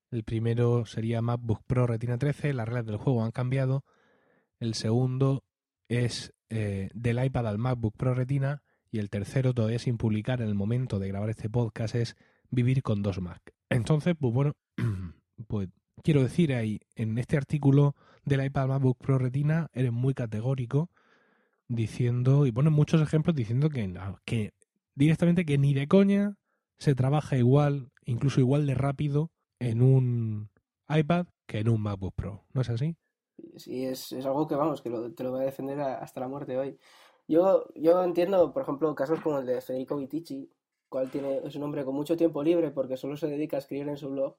[0.09, 3.83] El primero sería MacBook Pro Retina 13, las reglas del juego han cambiado.
[4.59, 5.43] El segundo
[5.89, 8.63] es eh, del iPad al MacBook Pro Retina.
[8.89, 12.15] Y el tercero, todavía sin publicar en el momento de grabar este podcast, es
[12.49, 13.53] vivir con dos Mac.
[13.69, 14.53] Entonces, pues bueno,
[15.47, 15.67] pues
[16.03, 20.89] quiero decir ahí, en este artículo del iPad MacBook Pro Retina, eres muy categórico
[21.67, 23.93] diciendo, y pones muchos ejemplos diciendo que,
[24.23, 24.53] que
[24.95, 26.37] directamente que ni de coña
[26.77, 30.49] se trabaja igual, incluso igual de rápido en un
[30.89, 32.45] iPad que en un MacBook Pro.
[32.53, 32.95] ¿No es así?
[33.57, 36.27] Sí, es, es algo que vamos, que lo- te lo voy a defender hasta la
[36.27, 36.79] muerte hoy.
[37.27, 40.49] Yo, yo entiendo, por ejemplo, casos como el de Federico Vitici,
[40.89, 43.87] cual tiene, es un hombre con mucho tiempo libre porque solo se dedica a escribir
[43.89, 44.37] en su blog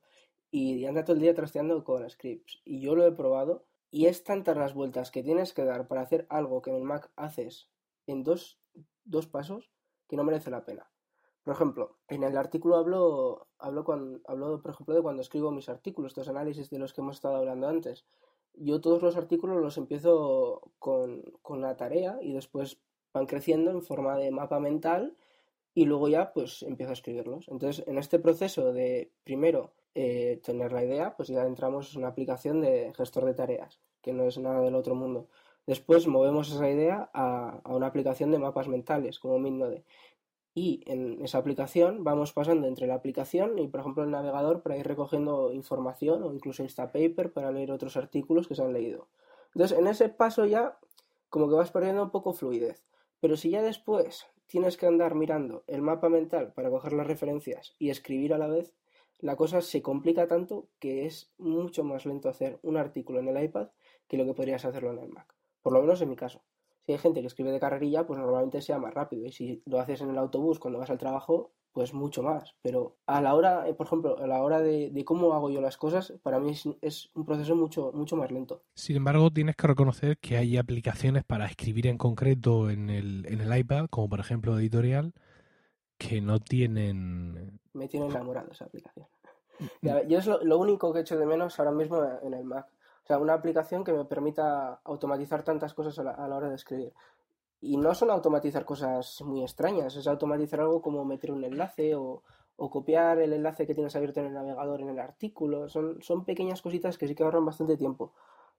[0.50, 2.60] y anda todo el día trasteando con scripts.
[2.64, 6.02] Y yo lo he probado y es tantas las vueltas que tienes que dar para
[6.02, 7.70] hacer algo que en el Mac haces
[8.06, 8.58] en dos,
[9.04, 9.70] dos pasos
[10.08, 10.90] que no merece la pena.
[11.48, 15.70] Por ejemplo, en el artículo hablo, hablo, cuando, hablo, por ejemplo, de cuando escribo mis
[15.70, 18.04] artículos, estos análisis de los que hemos estado hablando antes.
[18.52, 22.82] Yo todos los artículos los empiezo con, con la tarea y después
[23.14, 25.16] van creciendo en forma de mapa mental
[25.72, 27.48] y luego ya pues empiezo a escribirlos.
[27.48, 32.08] Entonces, en este proceso de primero eh, tener la idea, pues ya entramos en una
[32.08, 35.28] aplicación de gestor de tareas, que no es nada del otro mundo.
[35.66, 39.86] Después movemos esa idea a, a una aplicación de mapas mentales, como Midnode.
[40.60, 44.76] Y en esa aplicación vamos pasando entre la aplicación y, por ejemplo, el navegador para
[44.76, 49.06] ir recogiendo información o incluso Instapaper para leer otros artículos que se han leído.
[49.54, 50.76] Entonces, en ese paso ya
[51.28, 52.82] como que vas perdiendo un poco fluidez.
[53.20, 57.76] Pero si ya después tienes que andar mirando el mapa mental para coger las referencias
[57.78, 58.74] y escribir a la vez,
[59.20, 63.44] la cosa se complica tanto que es mucho más lento hacer un artículo en el
[63.44, 63.68] iPad
[64.08, 65.32] que lo que podrías hacerlo en el Mac.
[65.62, 66.42] Por lo menos en mi caso.
[66.88, 69.26] Si hay gente que escribe de carrerilla, pues normalmente sea más rápido.
[69.26, 72.54] Y si lo haces en el autobús cuando vas al trabajo, pues mucho más.
[72.62, 75.60] Pero a la hora, eh, por ejemplo, a la hora de, de cómo hago yo
[75.60, 78.62] las cosas, para mí es, es un proceso mucho, mucho más lento.
[78.74, 83.42] Sin embargo, tienes que reconocer que hay aplicaciones para escribir en concreto en el, en
[83.42, 85.12] el iPad, como por ejemplo Editorial,
[85.98, 87.60] que no tienen...
[87.74, 89.06] Me tiene enamorado esa aplicación.
[89.82, 92.66] Ya, Yo es lo, lo único que echo de menos ahora mismo en el Mac.
[93.08, 96.92] Sea, una aplicación que me permita automatizar tantas cosas a la, hora de escribir.
[97.58, 102.22] Y no son automatizar cosas muy extrañas, es automatizar algo como meter un enlace o,
[102.56, 105.70] o copiar el enlace que tienes abierto en el navegador en el artículo.
[105.70, 108.12] Son, son pequeñas cositas que sí que ahorran bastante tiempo.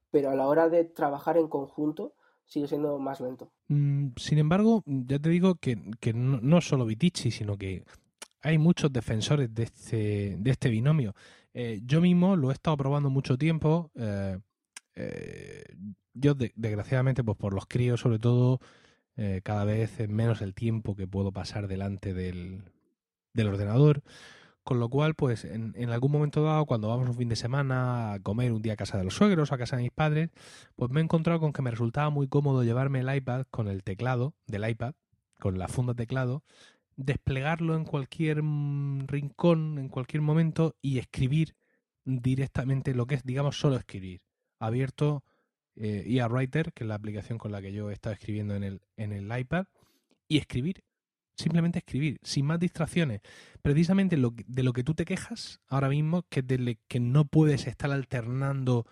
[0.10, 2.16] Pero a la hora de trabajar en conjunto
[2.48, 3.52] sigue siendo más lento.
[3.68, 7.84] Mm, Sin embargo, ya te digo que, que no, no solo Vitici, sino que
[8.42, 11.14] hay muchos defensores de este, de este binomio.
[11.62, 13.92] Eh, yo mismo lo he estado probando mucho tiempo.
[13.96, 14.40] eh,
[14.96, 15.64] eh,
[16.14, 18.60] yo, de- desgraciadamente, pues por los críos, sobre todo,
[19.44, 22.64] cada vez es menos el tiempo que puedo pasar delante del,
[23.34, 24.02] del ordenador.
[24.64, 28.14] Con lo cual, pues en, en, algún momento dado, cuando vamos un fin de semana
[28.14, 30.30] a comer un día a casa de los suegros o a casa de mis padres,
[30.78, 33.84] pues me he encontrado con que me resultaba muy cómodo llevarme el iPad con el
[33.84, 34.94] teclado del iPad,
[35.40, 36.44] con la funda teclado,
[37.00, 41.56] desplegarlo en cualquier mm, rincón, en cualquier momento y escribir
[42.04, 44.22] directamente lo que es, digamos, solo escribir.
[44.60, 45.24] Abierto
[45.76, 48.64] eh, IA Writer, que es la aplicación con la que yo he estado escribiendo en
[48.64, 49.66] el, en el iPad,
[50.28, 50.84] y escribir
[51.36, 53.22] simplemente escribir, sin más distracciones.
[53.62, 57.66] Precisamente lo, de lo que tú te quejas ahora mismo, que de que no puedes
[57.66, 58.86] estar alternando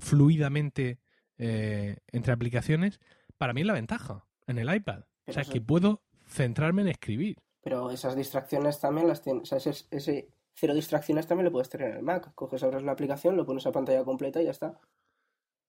[0.00, 0.98] fluidamente
[1.36, 3.00] eh, entre aplicaciones,
[3.36, 5.04] para mí es la ventaja en el iPad.
[5.26, 7.36] o sea, que puedo centrarme en escribir.
[7.60, 11.90] Pero esas distracciones también las tienes, o sea, ese, cero distracciones también lo puedes tener
[11.90, 12.32] en el Mac.
[12.34, 14.80] Coges, abres la aplicación, lo pones a pantalla completa y ya está.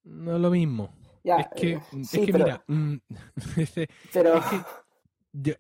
[0.04, 0.94] No es lo mismo.
[1.24, 2.96] es que, eh, es que mira, mm,
[4.14, 4.42] pero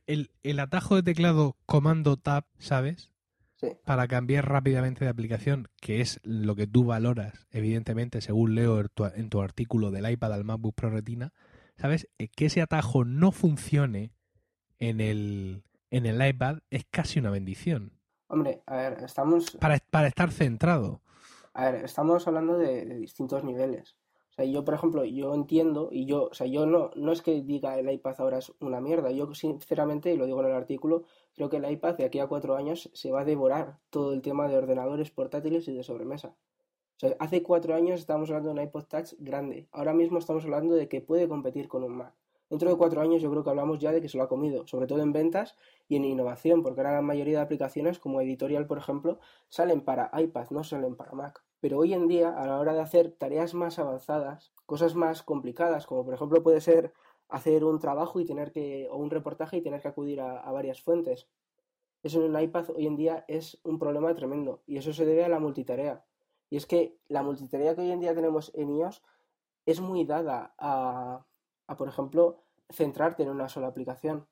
[0.05, 3.11] el, atajo de teclado comando tab, ¿sabes?
[3.55, 3.67] Sí.
[3.85, 8.81] Para cambiar rápidamente de aplicación, que es lo que tú valoras, evidentemente, según leo
[9.15, 11.31] en tu, artículo del iPad al MacBook Pro Retina,
[11.77, 12.09] ¿sabes?
[12.17, 14.13] Eh, que ese atajo no funcione
[14.79, 17.91] en el, en el iPad es casi una bendición.
[18.27, 19.51] Hombre, a ver, estamos...
[19.51, 21.01] Para, para estar centrado.
[21.53, 23.97] A ver, estamos hablando de distintos niveles.
[24.31, 27.21] O sea, yo, por ejemplo, yo entiendo y yo, o sea, yo no, no es
[27.21, 29.11] que diga el iPad ahora es una mierda.
[29.11, 31.03] Yo, sinceramente, y lo digo en el artículo,
[31.35, 34.21] creo que el iPad de aquí a cuatro años se va a devorar todo el
[34.21, 36.29] tema de ordenadores portátiles y de sobremesa.
[36.29, 39.67] O sea, hace cuatro años estábamos hablando de un iPod Touch grande.
[39.73, 42.15] Ahora mismo estamos hablando de que puede competir con un Mac.
[42.51, 44.67] Dentro de cuatro años yo creo que hablamos ya de que se lo ha comido,
[44.67, 45.55] sobre todo en ventas
[45.87, 50.11] y en innovación, porque ahora la mayoría de aplicaciones, como Editorial, por ejemplo, salen para
[50.21, 51.41] iPad, no salen para Mac.
[51.61, 55.87] Pero hoy en día, a la hora de hacer tareas más avanzadas, cosas más complicadas,
[55.87, 56.91] como por ejemplo puede ser
[57.29, 60.81] hacer un trabajo y tener que, o un reportaje y tener que acudir a, varias
[60.81, 61.29] fuentes.
[62.03, 65.23] Eso en un iPad hoy en día es un problema tremendo y eso se debe
[65.23, 66.03] a la multitarea.
[66.49, 69.01] Y es que la multitarea que hoy en día tenemos en iOS
[69.65, 71.25] es muy dada a,
[71.71, 72.37] a por ejemplo,
[72.69, 74.27] centrarte en una sola aplicación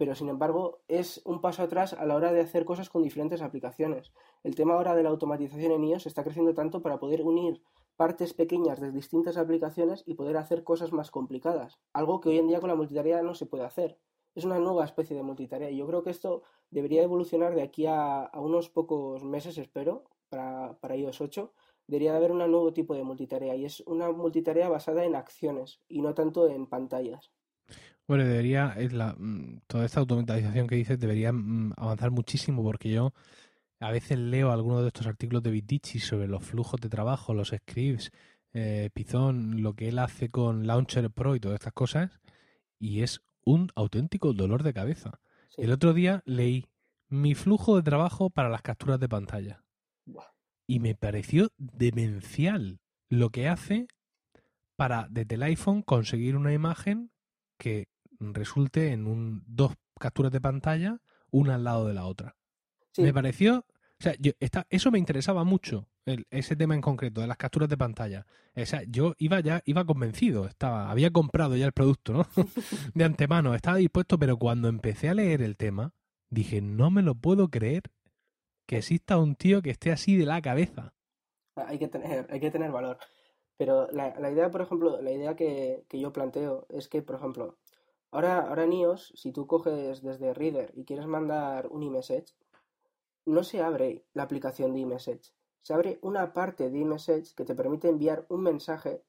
[0.00, 3.42] pero sin embargo es un paso atrás a la hora de hacer cosas con diferentes
[3.42, 4.14] aplicaciones.
[4.42, 7.62] El tema ahora de la automatización en iOS está creciendo tanto para poder unir
[7.96, 12.48] partes pequeñas de distintas aplicaciones y poder hacer cosas más complicadas, algo que hoy en
[12.48, 13.98] día con la multitarea no se puede hacer.
[14.34, 17.84] Es una nueva especie de multitarea y yo creo que esto debería evolucionar de aquí
[17.86, 21.52] a, unos pocos meses, espero, para, para iOS 8,
[21.90, 26.00] debería haber un nuevo tipo de multitarea y es una multitarea basada en acciones y
[26.00, 27.32] no tanto en pantallas.
[28.06, 32.90] Bueno, debería, es la, mm, toda esta automatización que dices debería mm, avanzar muchísimo porque
[32.90, 33.12] yo
[33.80, 37.48] a veces leo algunos de estos artículos de Vitici sobre los flujos de trabajo, los
[37.48, 38.12] scripts,
[38.52, 42.10] eh, Python, lo que él hace con Launcher Pro y todas estas cosas,
[42.78, 45.20] y es un auténtico dolor de cabeza.
[45.56, 46.66] El otro día leí
[47.08, 49.59] mi flujo de trabajo para las capturas de pantalla.
[50.70, 53.88] Y me pareció demencial lo que hace
[54.76, 57.10] para desde el iPhone conseguir una imagen
[57.58, 57.88] que
[58.20, 61.00] resulte en un, dos capturas de pantalla,
[61.32, 62.36] una al lado de la otra.
[62.96, 64.30] Me pareció, o sea, yo,
[64.68, 65.88] eso me interesaba mucho,
[66.30, 68.24] ese tema en concreto, de las capturas de pantalla.
[68.54, 72.28] O sea, yo iba ya, iba convencido, estaba, había comprado ya el producto, ¿no?
[72.94, 75.94] de antemano, estaba dispuesto, pero cuando empecé a leer el tema,
[76.28, 77.90] dije, no me lo puedo creer
[78.70, 80.94] que exista un tío que esté así de la cabeza.
[81.56, 82.98] Hay que tener, hay que tener valor.
[83.56, 87.16] Pero la, la idea, por ejemplo, la idea que, que yo planteo es que, por
[87.16, 87.58] ejemplo,
[88.12, 92.34] Ahora, ahora en iOS, si tú coges desde Reader y quieres mandar un iMessage,
[93.24, 95.32] no se abre la aplicación de iMessage.
[95.62, 99.04] Se abre una parte de iMessage que te permite enviar un mensaje,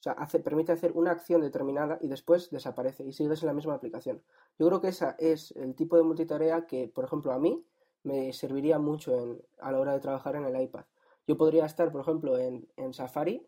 [0.00, 3.54] o sea, hace, permite hacer una acción determinada y después desaparece y sigues en la
[3.54, 4.22] misma aplicación.
[4.58, 7.64] Yo creo que esa es el tipo de multitarea que, por ejemplo, a mí
[8.04, 10.84] me serviría mucho en, a la hora de trabajar en el iPad.
[11.26, 13.46] Yo podría estar, por ejemplo, en, en Safari,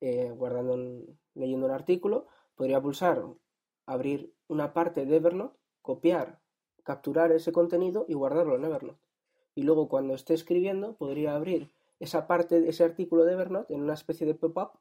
[0.00, 0.76] eh, guardando
[1.34, 3.24] leyendo un artículo, podría pulsar
[3.86, 6.40] abrir una parte de Evernote, copiar,
[6.82, 9.00] capturar ese contenido y guardarlo en Evernote.
[9.54, 13.94] Y luego cuando esté escribiendo podría abrir esa parte ese artículo de Evernote en una
[13.94, 14.72] especie de pop-up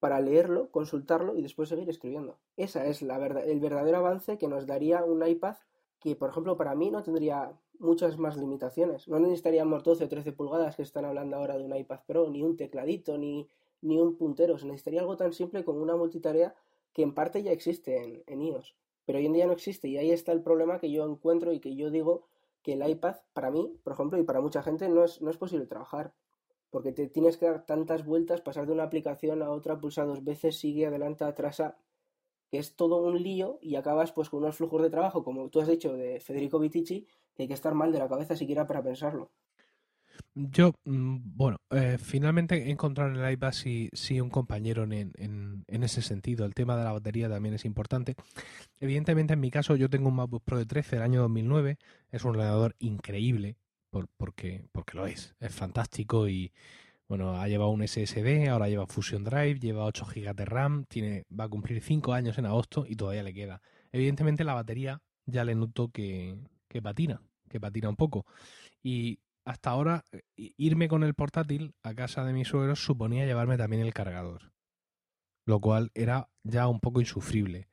[0.00, 2.38] para leerlo, consultarlo y después seguir escribiendo.
[2.56, 5.56] Esa es la verdad, el verdadero avance que nos daría un iPad
[6.02, 9.08] que, por ejemplo, para mí no tendría muchas más limitaciones.
[9.08, 12.42] No necesitaríamos 12 o 13 pulgadas que están hablando ahora de un iPad Pro, ni
[12.42, 13.48] un tecladito, ni,
[13.82, 14.58] ni un puntero.
[14.58, 16.54] Se necesitaría algo tan simple como una multitarea
[16.92, 18.74] que en parte ya existe en, iOS,
[19.06, 21.60] pero hoy en día no existe y ahí está el problema que yo encuentro y
[21.60, 22.26] que yo digo
[22.62, 25.36] que el iPad, para mí, por ejemplo, y para mucha gente, no es, no es
[25.36, 26.12] posible trabajar,
[26.70, 30.22] porque te tienes que dar tantas vueltas, pasar de una aplicación a otra, pulsar dos
[30.22, 31.62] veces, sigue, adelante, atrás,
[32.52, 35.62] que es todo un lío y acabas pues con unos flujos de trabajo, como tú
[35.62, 38.82] has dicho, de Federico Vitici, que hay que estar mal de la cabeza siquiera para
[38.82, 39.30] pensarlo.
[40.34, 45.64] Yo, mm, bueno, eh, finalmente he en el iPad sí, sí un compañero en, en,
[45.66, 46.44] en ese sentido.
[46.44, 48.16] El tema de la batería también es importante.
[48.78, 51.78] Evidentemente, en mi caso, yo tengo un MacBook Pro de 13 del año 2009.
[52.10, 53.56] Es un ordenador increíble,
[53.88, 55.34] por, porque, porque lo es.
[55.40, 56.52] Es fantástico y,
[57.08, 61.24] bueno, ha llevado un SSD, ahora lleva Fusion Drive, lleva 8 GB de RAM, tiene,
[61.38, 63.60] va a cumplir 5 años en agosto y todavía le queda.
[63.90, 66.38] Evidentemente, la batería ya le noto que,
[66.68, 68.24] que patina, que patina un poco.
[68.82, 70.04] Y hasta ahora
[70.36, 74.52] irme con el portátil a casa de mis suegros suponía llevarme también el cargador,
[75.44, 77.68] lo cual era ya un poco insufrible,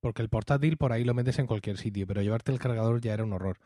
[0.00, 3.14] porque el portátil por ahí lo metes en cualquier sitio, pero llevarte el cargador ya
[3.14, 3.58] era un horror.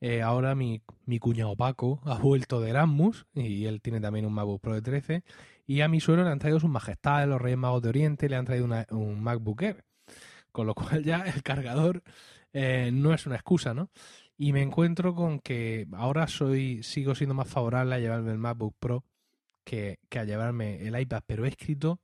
[0.00, 0.80] Eh, ahora mi,
[1.18, 5.24] cuñado Paco ha vuelto de Erasmus y él tiene también un MacBook Pro de 13
[5.66, 8.36] y a mi suegro le han traído sus majestades, los Reyes Magos de Oriente, le
[8.36, 9.84] han traído un MacBook Air,
[10.52, 12.02] con lo cual ya el cargador
[12.52, 13.90] eh, no es una excusa, ¿no?
[14.36, 18.76] Y me encuentro con que ahora soy sigo siendo más favorable a llevarme el MacBook
[18.78, 19.04] Pro
[19.64, 22.00] que a llevarme el iPad, pero he escrito,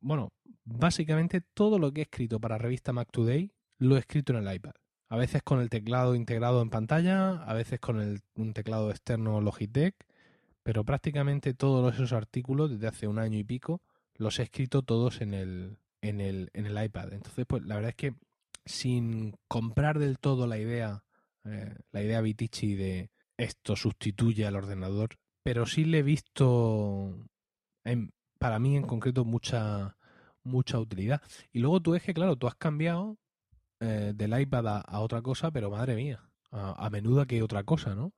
[0.00, 0.32] bueno,
[0.64, 4.54] básicamente todo lo que he escrito para revista Mac Today lo he escrito en el
[4.54, 4.72] iPad.
[5.14, 9.40] A veces con el teclado integrado en pantalla, a veces con el, un teclado externo
[9.40, 9.94] Logitech,
[10.64, 13.80] pero prácticamente todos esos artículos desde hace un año y pico
[14.16, 17.12] los he escrito todos en el, iPad.
[17.12, 18.14] Entonces, pues la verdad es que
[18.64, 21.04] sin comprar del todo la idea
[21.44, 25.10] eh, la idea Vitici de esto sustituye al ordenador,
[25.44, 27.24] pero sí le he visto,
[28.40, 29.96] para mí en concreto, mucha,
[30.42, 31.22] mucha utilidad.
[31.52, 33.16] Y luego tú es que, claro, tú has cambiado
[33.84, 37.94] eh, del iPad a, otra cosa, pero madre mía, a, a menudo que otra cosa,
[37.94, 38.12] ¿no?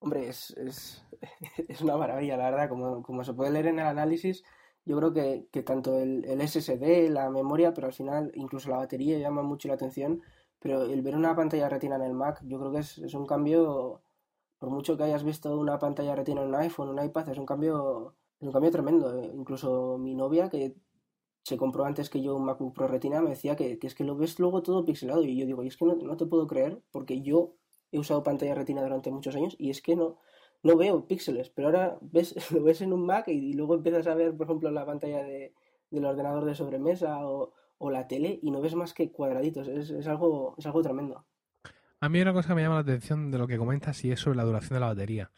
[0.00, 1.06] Hombre, es, es,
[1.68, 4.42] es, una maravilla, la verdad, como, como se puede leer en el análisis.
[4.84, 8.78] Yo creo que, que tanto el, el SSD, la memoria, pero al final incluso la
[8.78, 10.22] batería llama mucho la atención
[10.60, 13.26] pero el ver una pantalla retina en el Mac, yo creo que es, es, un
[13.26, 14.02] cambio,
[14.58, 17.46] por mucho que hayas visto una pantalla retina en un iPhone, un iPad, es un
[17.46, 19.24] cambio, es un cambio tremendo.
[19.34, 20.76] Incluso mi novia, que
[21.42, 24.04] se compró antes que yo un MacBook Pro Retina, me decía que, que es que
[24.04, 25.24] lo ves luego todo pixelado.
[25.24, 27.54] Y yo digo, y es que no, no, te puedo creer, porque yo
[27.92, 30.18] he usado pantalla retina durante muchos años y es que no,
[30.62, 31.50] no veo píxeles.
[31.50, 34.46] Pero ahora ves, lo ves en un Mac y, y luego empiezas a ver, por
[34.46, 35.54] ejemplo, la pantalla de,
[35.90, 39.66] del ordenador de sobremesa o, o la tele y no ves más que cuadraditos.
[39.68, 41.24] Es, es, algo, es algo tremendo.
[42.00, 44.20] A mí una cosa que me llama la atención de lo que comentas y es
[44.20, 45.30] sobre la duración de la batería.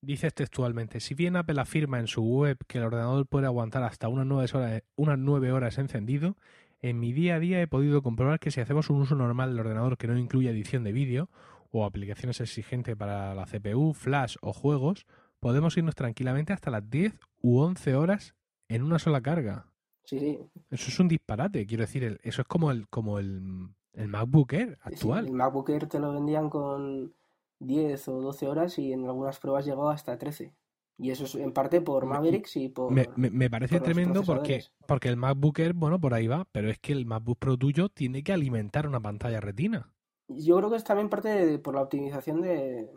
[0.00, 4.08] Dices textualmente, si bien Apple afirma en su web que el ordenador puede aguantar hasta
[4.08, 6.36] unas nueve horas, unas 9 horas encendido,
[6.80, 9.60] en mi día a día he podido comprobar que si hacemos un uso normal del
[9.60, 11.28] ordenador que no incluye edición de vídeo
[11.72, 15.04] o aplicaciones exigentes para la CPU, flash o juegos,
[15.40, 18.34] podemos irnos tranquilamente hasta las 10 u 11 horas
[18.68, 19.66] en una sola carga.
[20.04, 20.38] Sí, sí.
[20.70, 24.52] Eso es un disparate, quiero decir, el, eso es como el, como el, el MacBook
[24.52, 25.24] Air actual.
[25.24, 27.12] Sí, el MacBook Air te lo vendían con
[27.60, 30.54] 10 o 12 horas y en algunas pruebas llegó hasta 13.
[31.00, 32.90] Y eso es en parte por Mavericks y por.
[32.90, 36.44] Me, me, me parece por tremendo porque, porque el MacBook Air, bueno, por ahí va,
[36.50, 39.92] pero es que el MacBook Pro tuyo tiene que alimentar una pantalla retina.
[40.26, 42.90] Yo creo que es también parte de, por la optimización de,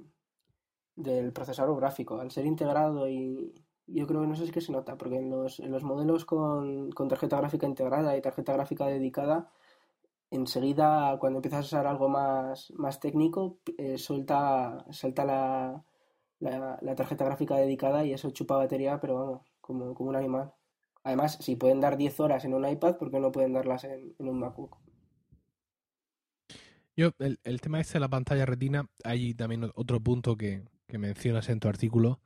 [0.96, 2.20] del procesador gráfico.
[2.20, 3.54] Al ser integrado y,
[3.88, 6.26] yo creo que no sé si que se nota, porque en los, en los modelos
[6.26, 9.52] con, con, tarjeta gráfica integrada y tarjeta gráfica dedicada,
[10.32, 15.86] enseguida cuando empiezas a usar algo más, más técnico, eh, suelta, salta la,
[16.40, 20.54] la, tarjeta gráfica dedicada y eso chupa batería, pero vamos, como, como un animal.
[21.04, 24.16] Además, si pueden dar 10 horas en un iPad, ¿por qué no pueden darlas en,
[24.18, 24.78] en un MacBook?
[26.96, 30.98] Yo, el, el, tema este de la pantalla retina, hay también otro punto que, que
[30.98, 32.20] mencionas en tu artículo,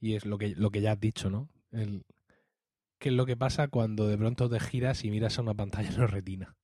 [0.00, 1.48] y es lo que, lo que ya has dicho, ¿no?
[1.70, 2.04] El,
[2.98, 5.90] ¿Qué es lo que pasa cuando de pronto te giras y miras a una pantalla
[5.98, 6.56] no retina?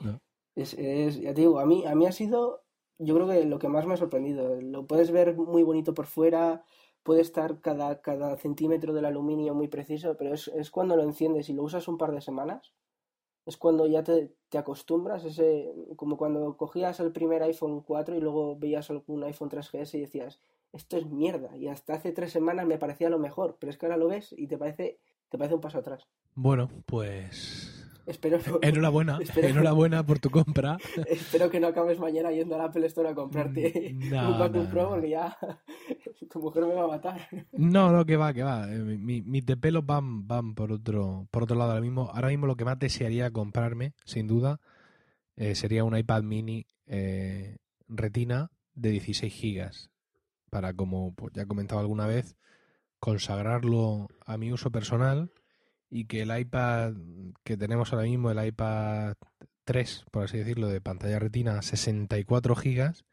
[0.00, 0.20] ¿No?
[0.56, 2.64] Es, es, ya te digo, a mí, a mí ha sido,
[2.98, 4.60] yo creo que lo que más me ha sorprendido.
[4.60, 6.64] Lo puedes ver muy bonito por fuera,
[7.04, 11.48] puede estar cada, cada centímetro del aluminio muy preciso, pero es, es cuando lo enciendes
[11.48, 12.74] y lo usas un par de semanas,
[13.46, 18.20] es cuando ya te, te acostumbras, ese, como cuando cogías el primer iPhone 4 y
[18.20, 20.40] luego veías algún iPhone 3GS y decías,
[20.72, 21.56] esto es mierda.
[21.56, 24.34] Y hasta hace tres semanas me parecía lo mejor, pero es que ahora lo ves
[24.36, 24.98] y te parece,
[25.28, 26.06] te parece un paso atrás.
[26.34, 27.69] Bueno, pues.
[28.10, 30.76] Espero no, enhorabuena, espero, enhorabuena por tu compra.
[31.06, 34.70] espero que no acabes mañana yendo al Apple Store a comprarte no, un MacBook no,
[34.70, 35.38] Pro porque ya
[36.30, 37.28] tu mujer me va a matar.
[37.52, 38.66] No, no, que va, que va.
[38.66, 42.10] Mi, mis de pelos van, van por otro, por otro lado ahora mismo.
[42.12, 44.60] Ahora mismo lo que más desearía comprarme, sin duda,
[45.36, 49.90] eh, sería un iPad mini eh, retina de 16 gigas
[50.50, 52.36] para, como pues, ya he comentado alguna vez,
[52.98, 55.30] consagrarlo a mi uso personal
[55.90, 56.94] y que el iPad
[57.44, 59.14] que tenemos ahora mismo, el iPad
[59.64, 63.04] 3, por así decirlo, de pantalla retina, 64 gigas,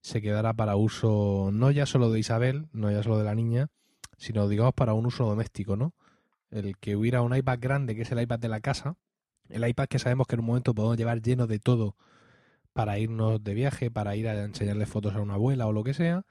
[0.00, 3.68] se quedará para uso no ya solo de Isabel, no ya solo de la niña,
[4.18, 5.94] sino digamos para un uso doméstico, ¿no?
[6.50, 8.96] El que hubiera un iPad grande, que es el iPad de la casa,
[9.48, 11.96] el iPad que sabemos que en un momento podemos llevar lleno de todo
[12.74, 15.94] para irnos de viaje, para ir a enseñarle fotos a una abuela o lo que
[15.94, 16.26] sea,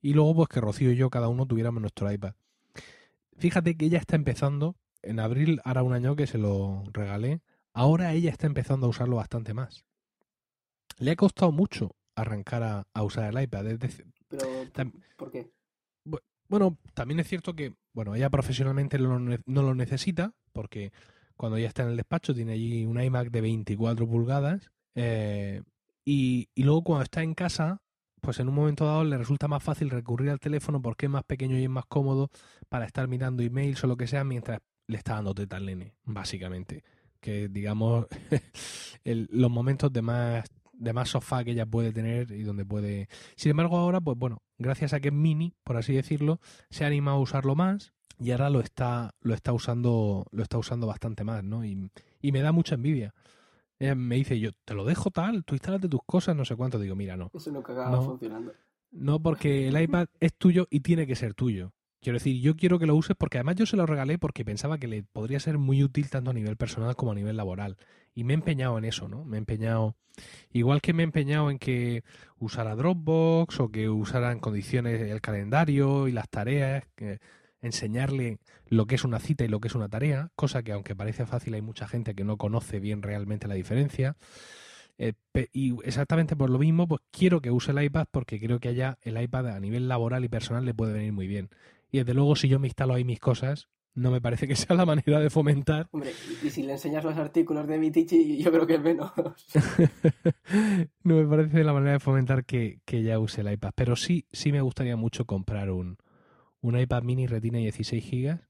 [0.00, 2.34] y luego pues que Rocío y yo cada uno tuviéramos nuestro iPad.
[3.38, 7.40] Fíjate que ella está empezando, en abril hará un año que se lo regalé,
[7.72, 9.84] ahora ella está empezando a usarlo bastante más.
[10.98, 13.66] Le ha costado mucho arrancar a, a usar el iPad.
[13.66, 14.46] es decir, Pero,
[15.16, 15.50] ¿por qué?
[16.48, 20.92] bueno, también es cierto que, bueno, ella profesionalmente no lo necesita, porque
[21.36, 25.62] cuando ella está en el despacho tiene allí un iMac de 24 pulgadas, eh,
[26.04, 27.82] y, y luego cuando está en casa,
[28.20, 31.24] pues en un momento dado le resulta más fácil recurrir al teléfono porque es más
[31.24, 32.30] pequeño y es más cómodo
[32.68, 35.94] para estar mirando emails o lo que sea mientras le está dando teta al nene,
[36.04, 36.84] básicamente.
[37.20, 38.06] Que digamos,
[39.04, 40.44] el- los momentos de más
[40.78, 44.42] de más sofá que ella puede tener y donde puede sin embargo, ahora, pues bueno,
[44.58, 48.30] gracias a que es mini, por así decirlo, se ha animado a usarlo más y
[48.32, 51.64] ahora lo está, lo está usando, lo está usando bastante más, ¿no?
[51.64, 53.14] Y, y me da mucha envidia.
[53.78, 56.78] Ella me dice, yo te lo dejo tal, tú instálate tus cosas, no sé cuánto.
[56.78, 57.30] Digo, mira, no.
[57.34, 58.02] Eso nunca acaba No.
[58.02, 58.52] funcionando.
[58.90, 61.72] No, porque el iPad es tuyo y tiene que ser tuyo.
[62.06, 64.78] Quiero decir, yo quiero que lo uses porque además yo se lo regalé porque pensaba
[64.78, 67.78] que le podría ser muy útil tanto a nivel personal como a nivel laboral.
[68.14, 69.24] Y me he empeñado en eso, ¿no?
[69.24, 69.96] Me he empeñado,
[70.52, 72.04] igual que me he empeñado en que
[72.38, 76.84] usara Dropbox o que usara en condiciones el calendario y las tareas,
[77.60, 78.38] enseñarle
[78.68, 81.26] lo que es una cita y lo que es una tarea, cosa que aunque parece
[81.26, 84.16] fácil hay mucha gente que no conoce bien realmente la diferencia.
[84.98, 85.12] Eh,
[85.52, 88.96] y exactamente por lo mismo, pues quiero que use el iPad porque creo que allá
[89.02, 91.50] el iPad a nivel laboral y personal le puede venir muy bien.
[91.90, 94.76] Y desde luego, si yo me instalo ahí mis cosas, no me parece que sea
[94.76, 95.88] la manera de fomentar.
[95.90, 96.12] Hombre,
[96.42, 99.10] y, y si le enseñas los artículos de Vitici, yo creo que es menos.
[101.02, 103.72] no me parece la manera de fomentar que, que ya use el iPad.
[103.74, 105.96] Pero sí, sí me gustaría mucho comprar un,
[106.60, 108.40] un iPad mini Retina 16 GB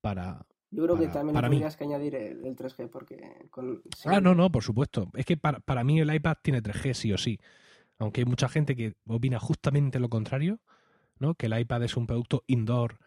[0.00, 0.46] para.
[0.70, 3.82] Yo creo que también tendrías que añadir el, el 3G, porque con...
[3.94, 5.10] sí, Ah, no, no, por supuesto.
[5.14, 7.38] Es que para, para mí el iPad tiene 3G sí o sí.
[7.98, 10.60] Aunque hay mucha gente que opina justamente lo contrario,
[11.22, 11.36] ¿no?
[11.36, 12.98] Que el iPad es un producto indoor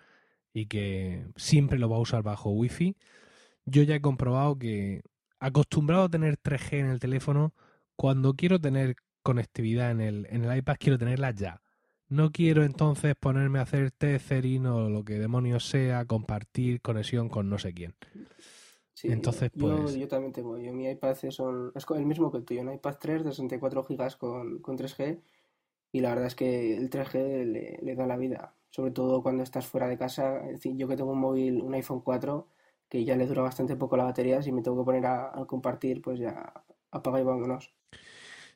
[0.53, 2.95] y que siempre lo va a usar bajo Wi-Fi.
[3.65, 5.01] Yo ya he comprobado que
[5.39, 7.53] acostumbrado a tener 3G en el teléfono,
[7.95, 11.61] cuando quiero tener conectividad en el, en el iPad, quiero tenerla ya.
[12.09, 17.49] No quiero entonces ponerme a hacer tethering o lo que demonios sea, compartir conexión con
[17.49, 17.95] no sé quién.
[18.93, 20.57] sí, entonces, yo, pues- yo también tengo.
[20.57, 23.23] Yo, mi iPad es, un- es co- el mismo que el tuyo, un iPad 3
[23.23, 25.21] de 64 GB con, con 3G.
[25.95, 28.53] Y la verdad es que el 3G le, da la vida.
[28.69, 30.41] Sobre todo cuando estás fuera de casa.
[30.45, 32.49] Es decir, yo que tengo un móvil, un iPhone 4,
[32.89, 36.01] que ya le dura bastante poco la batería, si me tengo que poner a, compartir,
[36.01, 36.51] pues ya
[36.91, 37.73] apaga y vámonos.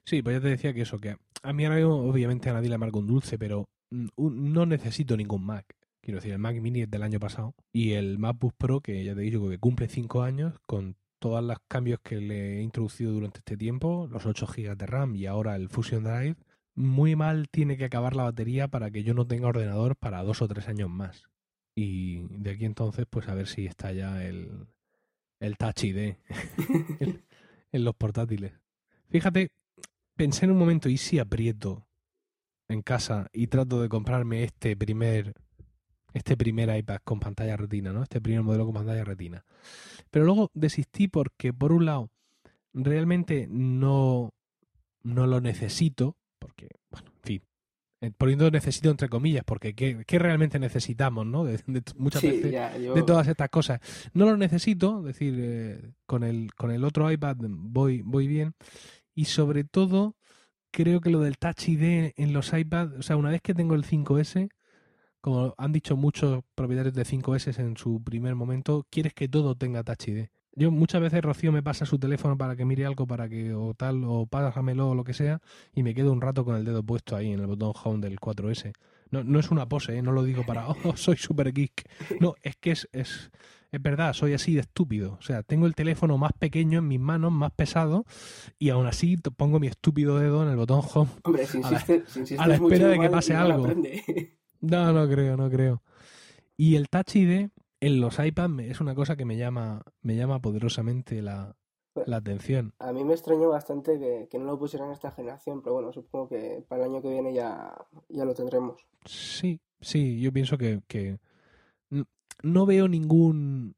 [0.03, 2.75] Sí, pues ya te decía que eso, que a mí ahora obviamente a nadie le
[2.75, 5.65] amarga un dulce, pero mm, no necesito ningún Mac.
[6.01, 9.15] Quiero decir, el Mac Mini es del año pasado y el MacBook Pro, que ya
[9.15, 13.37] te digo que cumple 5 años, con todos los cambios que le he introducido durante
[13.39, 16.35] este tiempo, los 8 GB de RAM y ahora el Fusion Drive,
[16.75, 20.41] muy mal tiene que acabar la batería para que yo no tenga ordenador para dos
[20.41, 21.23] o tres años más.
[21.75, 24.67] Y de aquí entonces, pues a ver si está ya el,
[25.39, 26.15] el Touch ID
[27.71, 28.53] en, los portátiles.
[29.09, 29.51] Fíjate,
[30.15, 31.87] pensé en un momento, ¿y si aprieto
[32.67, 35.33] en casa y trato de comprarme este primer
[36.13, 38.03] este primer iPad con pantalla retina, ¿no?
[38.03, 39.45] Este primer modelo con pantalla retina.
[40.09, 42.09] Pero luego desistí porque, por un lado,
[42.73, 44.33] realmente no,
[45.03, 47.41] no lo necesito, porque, bueno, en fin,
[48.01, 51.43] eh, poniendo necesito entre comillas, porque ¿qué, qué realmente necesitamos, ¿no?
[51.43, 51.61] De,
[51.97, 52.93] muchas Sí, veces ya, yo...
[52.93, 53.81] de todas estas cosas.
[54.13, 58.53] No lo necesito, es decir, eh, con, el, con el otro iPad voy, voy bien.
[59.13, 60.15] Y sobre todo,
[60.71, 63.75] creo que lo del Touch ID en los iPads, o sea, una vez que tengo
[63.75, 64.49] el 5S,
[65.21, 69.83] como han dicho muchos propietarios de 5S en su primer momento, quieres que todo tenga
[69.83, 70.27] Touch ID.
[70.55, 73.73] Yo muchas veces Rocío me pasa su teléfono para que mire algo, para que o
[73.75, 75.41] tal, o pásamelo o lo que sea,
[75.73, 78.19] y me quedo un rato con el dedo puesto ahí en el botón home del
[78.19, 78.73] 4S.
[79.11, 80.01] No, no es una pose, ¿eh?
[80.01, 81.83] no lo digo para, oh, soy super geek.
[82.19, 83.31] No, es que es, es,
[83.71, 85.13] es verdad, soy así de estúpido.
[85.19, 88.05] O sea, tengo el teléfono más pequeño en mis manos, más pesado,
[88.57, 91.09] y aún así pongo mi estúpido dedo en el botón home.
[91.23, 93.51] Hombre, si a la- insistes, si insistes a la mucho, espera de que pase igual
[93.51, 93.67] algo.
[94.61, 95.81] No, no creo, no creo.
[96.57, 97.47] Y el Touch ID
[97.81, 101.55] en los iPads es una cosa que me llama, me llama poderosamente la,
[102.05, 102.73] la atención.
[102.79, 106.29] A mí me extrañó bastante que, que no lo pusieran esta generación, pero bueno, supongo
[106.29, 107.73] que para el año que viene ya,
[108.09, 108.85] ya lo tendremos.
[109.05, 111.19] Sí, sí, yo pienso que, que
[112.43, 113.75] no veo ningún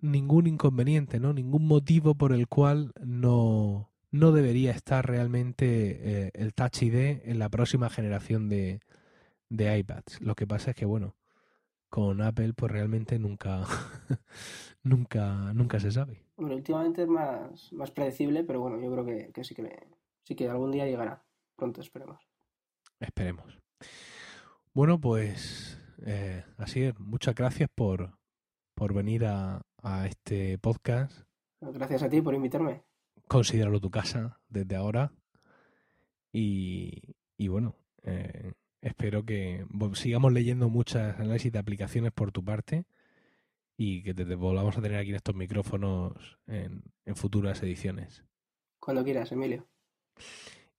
[0.00, 1.32] ningún inconveniente, ¿no?
[1.32, 7.38] Ningún motivo por el cual no, no debería estar realmente eh, el Touch ID en
[7.38, 8.80] la próxima generación de,
[9.48, 10.20] de iPads.
[10.20, 11.16] Lo que pasa es que, bueno,
[11.94, 13.62] con Apple pues realmente nunca,
[14.82, 16.24] nunca, nunca se sabe.
[16.34, 19.88] Hombre, últimamente es más, más predecible, pero bueno, yo creo que, que sí que me-
[20.24, 21.24] sí que algún día llegará.
[21.54, 22.18] Pronto esperemos.
[22.98, 23.60] Esperemos.
[24.72, 26.98] Bueno, pues eh, así es.
[26.98, 28.18] Muchas gracias por,
[28.74, 31.20] por venir a, a este podcast.
[31.60, 32.82] Gracias a ti por invitarme.
[33.28, 35.12] Considéralo tu casa desde ahora.
[36.32, 38.52] Y, y bueno, eh,
[38.84, 42.84] espero que sigamos leyendo muchas análisis de aplicaciones por tu parte
[43.76, 48.24] y que te, te volvamos a tener aquí en estos micrófonos en, en futuras ediciones.
[48.78, 49.66] Cuando quieras, Emilio.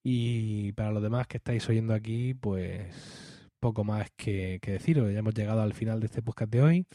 [0.03, 5.11] Y para los demás que estáis oyendo aquí, pues poco más que, que deciros.
[5.11, 6.87] Ya hemos llegado al final de este podcast de hoy,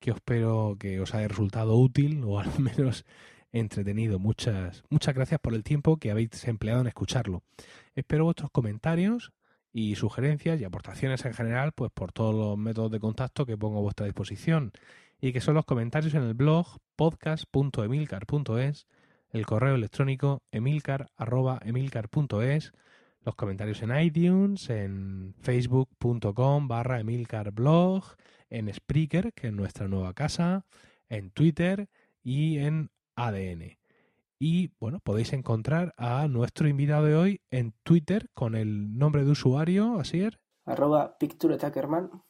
[0.00, 3.04] que espero que os haya resultado útil o al menos
[3.52, 4.18] entretenido.
[4.18, 7.42] Muchas, muchas gracias por el tiempo que habéis empleado en escucharlo.
[7.94, 9.32] Espero vuestros comentarios
[9.72, 13.78] y sugerencias y aportaciones en general, pues por todos los métodos de contacto que pongo
[13.78, 14.72] a vuestra disposición
[15.20, 18.86] y que son los comentarios en el blog podcast.emilcar.es
[19.30, 22.72] el correo electrónico emilcar.emilcar.es,
[23.24, 28.04] los comentarios en iTunes, en facebook.com barra emilcarblog,
[28.48, 30.64] en Spreaker, que es nuestra nueva casa,
[31.08, 31.88] en Twitter
[32.22, 33.77] y en ADN.
[34.38, 39.32] Y bueno, podéis encontrar a nuestro invitado de hoy en Twitter con el nombre de
[39.32, 42.22] usuario, Asier, Arroba PictureTackerman.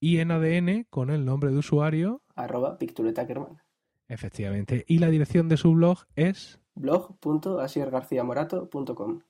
[0.00, 3.62] y en ADN con el nombre de usuario, Arroba PictureTackerman.
[4.08, 4.84] efectivamente.
[4.88, 6.60] Y la dirección de su blog es...
[6.74, 9.20] blog.asiergarciamorato.com.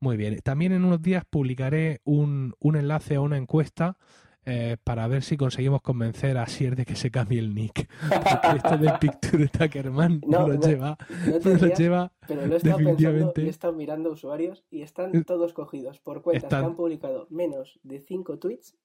[0.00, 0.38] Muy bien.
[0.42, 3.98] También en unos días publicaré un, un enlace a una encuesta
[4.44, 7.88] eh, para ver si conseguimos convencer a Sier de que se cambie el nick.
[8.08, 10.98] Porque esto de Picture Tackerman No, no, lo lleva,
[11.44, 15.24] No lo lleva pero lo he estado pensando he estado mirando usuarios y están Eh,
[15.24, 18.76] todos cogidos por cuentas están- que han publicado menos de 5 tweets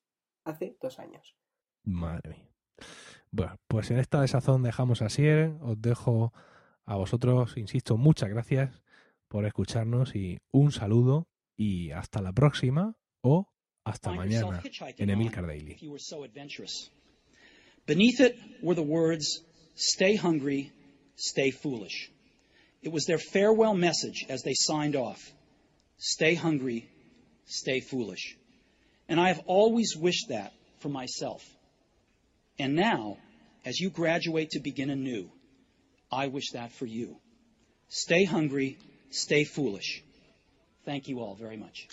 [0.45, 1.35] hace dos años.
[1.83, 2.49] Madre mía.
[3.31, 5.55] Bueno, pues en esta desazón dejamos a Sier.
[5.61, 6.33] Os dejo
[6.85, 8.83] a vosotros, insisto, muchas gracias
[9.27, 11.27] por escucharnos y un saludo
[11.57, 13.49] y hasta la próxima o
[13.87, 14.61] hasta mañana
[14.99, 15.71] en Emilcar Daily.
[15.71, 16.89] If you were so adventurous.
[17.85, 19.41] Beneath it were the words,
[19.79, 20.71] Stay hungry,
[21.17, 22.09] stay foolish.
[22.81, 25.21] It was their farewell message as they signed off.
[25.99, 26.89] Stay hungry,
[27.45, 28.35] stay foolish.
[29.07, 31.45] And I have always wished that for myself.
[32.57, 33.17] And now,
[33.65, 35.29] as you graduate to begin anew,
[36.11, 37.17] I wish that for you.
[37.89, 38.79] Stay hungry,
[39.11, 40.01] stay foolish.
[40.85, 41.87] Thank you all very much.